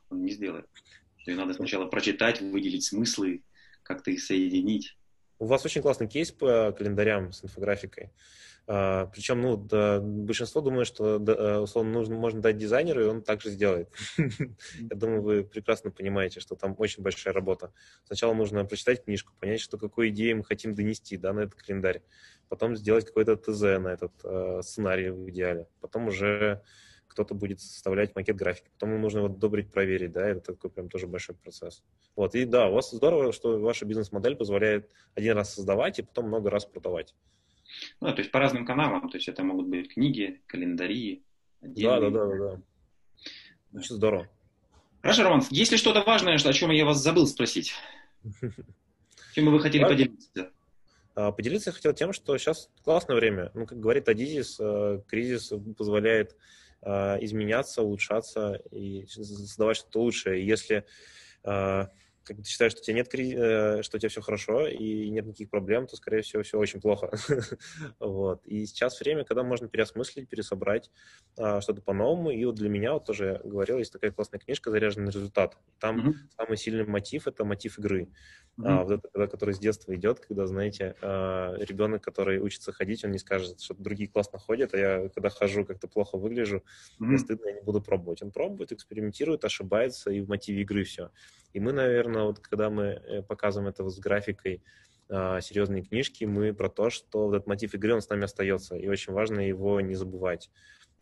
он 0.09 0.23
не 0.23 0.31
сделает. 0.31 0.67
Ее 1.25 1.35
надо 1.35 1.53
сначала 1.53 1.85
прочитать, 1.85 2.41
выделить 2.41 2.83
смыслы, 2.83 3.43
как-то 3.83 4.11
их 4.11 4.21
соединить. 4.21 4.97
У 5.39 5.45
вас 5.45 5.65
очень 5.65 5.81
классный 5.81 6.07
кейс 6.07 6.31
по 6.31 6.71
календарям 6.71 7.31
с 7.31 7.43
инфографикой. 7.43 8.11
А, 8.65 9.07
причем, 9.07 9.41
ну, 9.41 9.57
да, 9.57 9.99
большинство 9.99 10.61
думает, 10.61 10.87
что, 10.87 11.19
да, 11.19 11.33
э, 11.33 11.57
условно, 11.59 11.91
нужно, 11.91 12.15
можно 12.15 12.41
дать 12.41 12.57
дизайнеру, 12.57 13.03
и 13.03 13.07
он 13.07 13.21
также 13.21 13.49
сделает. 13.49 13.89
Я 14.17 14.95
думаю, 14.95 15.21
вы 15.21 15.43
прекрасно 15.43 15.91
понимаете, 15.91 16.39
что 16.39 16.55
там 16.55 16.73
очень 16.77 17.03
большая 17.03 17.33
работа. 17.33 17.73
Сначала 18.05 18.33
нужно 18.33 18.63
прочитать 18.63 19.03
книжку, 19.03 19.33
понять, 19.39 19.59
что 19.59 19.77
какую 19.77 20.09
идею 20.09 20.37
мы 20.37 20.43
хотим 20.45 20.75
донести 20.75 21.17
да, 21.17 21.33
на 21.33 21.41
этот 21.41 21.55
календарь. 21.55 22.03
Потом 22.47 22.77
сделать 22.77 23.05
какой-то 23.05 23.35
ТЗ 23.35 23.61
на 23.61 23.89
этот 23.89 24.13
э, 24.23 24.61
сценарий 24.61 25.09
в 25.09 25.29
идеале. 25.29 25.67
Потом 25.81 26.07
уже 26.07 26.61
кто-то 27.07 27.35
будет 27.35 27.59
составлять 27.59 28.15
макет 28.15 28.35
графики, 28.35 28.69
потом 28.73 28.99
нужно 28.99 29.19
его 29.19 29.27
одобрить, 29.27 29.71
проверить, 29.71 30.11
да, 30.11 30.27
это 30.27 30.53
такой 30.53 30.71
прям 30.71 30.89
тоже 30.89 31.05
большой 31.05 31.35
процесс. 31.35 31.83
Вот, 32.15 32.33
и 32.33 32.45
да, 32.45 32.69
у 32.69 32.73
вас 32.73 32.91
здорово, 32.91 33.31
что 33.31 33.59
ваша 33.59 33.85
бизнес-модель 33.85 34.35
позволяет 34.35 34.89
один 35.13 35.35
раз 35.35 35.53
создавать 35.53 35.99
и 35.99 36.01
потом 36.01 36.27
много 36.27 36.49
раз 36.49 36.65
продавать. 36.65 37.13
Ну, 38.01 38.13
то 38.13 38.19
есть 38.19 38.31
по 38.31 38.39
разным 38.39 38.65
каналам, 38.65 39.09
то 39.09 39.17
есть 39.17 39.27
это 39.27 39.43
могут 39.43 39.67
быть 39.67 39.93
книги, 39.93 40.41
календари. 40.47 41.23
Да, 41.61 41.99
да, 41.99 42.09
да, 42.09 42.25
да, 42.25 42.37
да. 42.37 42.61
Очень 43.73 43.95
здорово. 43.95 44.29
Хорошо, 45.01 45.23
Роман, 45.23 45.43
есть 45.49 45.71
ли 45.71 45.77
что-то 45.77 46.03
важное, 46.03 46.35
о 46.35 46.53
чем 46.53 46.71
я 46.71 46.85
вас 46.85 46.97
забыл 47.01 47.27
спросить? 47.27 47.73
Чем 49.33 49.51
вы 49.51 49.59
хотели 49.59 49.83
поделиться? 49.83 50.51
А, 51.15 51.31
поделиться 51.31 51.71
я 51.71 51.73
хотел 51.73 51.93
тем, 51.93 52.13
что 52.13 52.37
сейчас 52.37 52.69
классное 52.83 53.15
время. 53.15 53.51
Ну, 53.53 53.65
как 53.65 53.79
говорит 53.79 54.07
Адизис, 54.07 54.57
э, 54.59 55.01
кризис 55.07 55.51
позволяет 55.75 56.35
а, 56.81 57.17
изменяться, 57.19 57.81
улучшаться 57.81 58.61
и 58.71 59.05
создавать 59.07 59.77
что-то 59.77 60.01
лучшее. 60.01 60.45
Если 60.45 60.85
а, 61.43 61.89
как 62.23 62.37
ты 62.37 62.43
считаешь, 62.43 62.71
что 62.71 62.81
у 62.81 62.83
тебя 62.83 62.95
нет. 62.95 63.13
Э, 63.13 63.81
что 63.83 63.97
у 63.97 63.99
тебя 63.99 64.09
все 64.09 64.21
хорошо 64.21 64.67
и 64.67 65.09
нет 65.09 65.25
никаких 65.25 65.49
проблем, 65.49 65.87
то, 65.87 65.95
скорее 65.95 66.21
всего, 66.21 66.43
все 66.43 66.57
очень 66.57 66.81
плохо. 66.81 67.11
вот. 67.99 68.45
И 68.45 68.65
сейчас 68.65 68.99
время, 68.99 69.23
когда 69.25 69.43
можно 69.43 69.67
переосмыслить, 69.67 70.29
пересобрать 70.29 70.89
а, 71.37 71.61
что-то 71.61 71.81
по-новому. 71.81 72.31
И 72.31 72.43
вот 72.45 72.55
для 72.55 72.69
меня, 72.69 72.93
вот 72.93 73.05
тоже 73.05 73.41
говорил, 73.43 73.77
есть 73.77 73.91
такая 73.91 74.11
классная 74.11 74.39
книжка 74.39 74.71
«Заряженный 74.71 75.11
результат». 75.11 75.57
Там 75.79 75.99
mm-hmm. 75.99 76.13
самый 76.37 76.57
сильный 76.57 76.85
мотив– 76.85 77.27
это 77.27 77.43
мотив 77.43 77.77
игры. 77.79 78.09
Mm-hmm. 78.57 78.65
А, 78.65 78.83
вот 78.83 78.91
это, 78.91 79.09
когда, 79.09 79.27
который 79.27 79.53
с 79.53 79.59
детства 79.59 79.93
идет, 79.95 80.19
когда, 80.19 80.45
знаете, 80.47 80.95
а, 81.01 81.55
ребенок, 81.57 82.03
который 82.03 82.39
учится 82.39 82.71
ходить, 82.71 83.03
он 83.03 83.11
не 83.11 83.19
скажет, 83.19 83.59
что 83.61 83.73
другие 83.73 84.09
классно 84.09 84.39
ходят, 84.39 84.73
а 84.73 84.77
я, 84.77 85.09
когда 85.09 85.29
хожу, 85.29 85.65
как-то 85.65 85.87
плохо 85.87 86.17
выгляжу, 86.17 86.57
mm-hmm. 86.57 87.05
мне 87.05 87.17
стыдно, 87.17 87.47
я 87.47 87.53
не 87.55 87.61
буду 87.61 87.81
пробовать. 87.81 88.21
Он 88.21 88.31
пробует, 88.31 88.71
экспериментирует, 88.71 89.43
ошибается, 89.43 90.09
и 90.11 90.21
в 90.21 90.29
мотиве 90.29 90.61
игры 90.61 90.83
все. 90.83 91.09
И 91.53 91.59
мы, 91.59 91.71
наверное, 91.71 92.23
вот 92.23 92.39
когда 92.39 92.69
мы 92.69 92.83
э, 92.83 93.21
показываем 93.21 93.69
это 93.69 93.87
с 93.87 93.99
графикой 93.99 94.61
а, 95.09 95.41
серьезные 95.41 95.83
книжки, 95.83 96.23
мы 96.23 96.53
про 96.53 96.69
то, 96.69 96.89
что 96.89 97.33
этот 97.33 97.47
мотив 97.47 97.75
игры, 97.75 97.93
он 97.93 98.01
с 98.01 98.09
нами 98.09 98.23
остается, 98.23 98.75
и 98.75 98.87
очень 98.87 99.13
важно 99.13 99.39
его 99.41 99.79
не 99.81 99.95
забывать. 99.95 100.49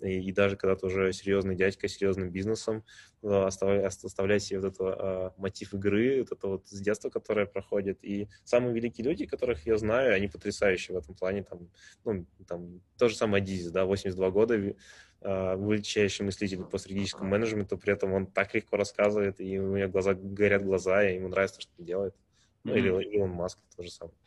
И, 0.01 0.19
и 0.19 0.31
даже 0.31 0.55
когда 0.55 0.75
ты 0.75 0.87
уже 0.87 1.13
серьезный 1.13 1.55
дядька, 1.55 1.87
серьезным 1.87 2.29
бизнесом, 2.29 2.83
а, 3.23 3.47
оставляй, 3.47 3.85
оставляй 3.85 4.39
себе 4.39 4.59
вот 4.59 4.73
этот 4.73 4.81
а, 4.81 5.33
мотив 5.37 5.73
игры, 5.73 6.19
вот 6.19 6.31
это 6.31 6.47
вот 6.47 6.67
с 6.67 6.79
детства, 6.79 7.09
которое 7.09 7.45
проходит. 7.45 8.03
И 8.03 8.27
самые 8.43 8.73
великие 8.73 9.05
люди, 9.05 9.25
которых 9.25 9.65
я 9.65 9.77
знаю, 9.77 10.13
они 10.13 10.27
потрясающие 10.27 10.95
в 10.95 10.99
этом 10.99 11.15
плане. 11.15 11.43
Там, 11.43 11.69
ну, 12.03 12.25
там, 12.47 12.81
то 12.97 13.09
же 13.09 13.15
самое 13.15 13.43
Дизис, 13.43 13.71
да, 13.71 13.85
82 13.85 14.31
года, 14.31 14.75
Э, 15.23 15.55
величайший 15.55 16.25
мыслитель 16.25 16.63
по 16.63 16.79
стратегическому 16.79 17.29
менеджменту, 17.29 17.77
при 17.77 17.93
этом 17.93 18.11
он 18.13 18.25
так 18.25 18.55
легко 18.55 18.75
рассказывает, 18.75 19.39
и 19.39 19.59
у 19.59 19.75
меня 19.75 19.87
глаза 19.87 20.15
горят 20.15 20.63
глаза, 20.63 21.07
и 21.07 21.15
ему 21.15 21.27
нравится, 21.27 21.61
что 21.61 21.71
он 21.77 21.85
делает. 21.85 22.15
Ну, 22.63 22.73
mm-hmm. 22.73 22.77
или 22.79 23.15
Илон 23.15 23.29
Маск 23.29 23.59
тоже 23.75 23.91
самое. 23.91 24.17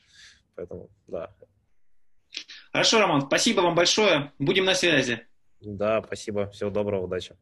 Поэтому, 0.54 0.90
да. 1.08 1.34
Хорошо, 2.70 3.00
Роман, 3.00 3.22
спасибо 3.22 3.62
вам 3.62 3.74
большое. 3.74 4.32
Будем 4.38 4.66
на 4.66 4.74
связи. 4.74 5.26
Да, 5.64 6.03
спасибо. 6.03 6.48
Всего 6.50 6.70
доброго, 6.70 7.05
удачи. 7.05 7.37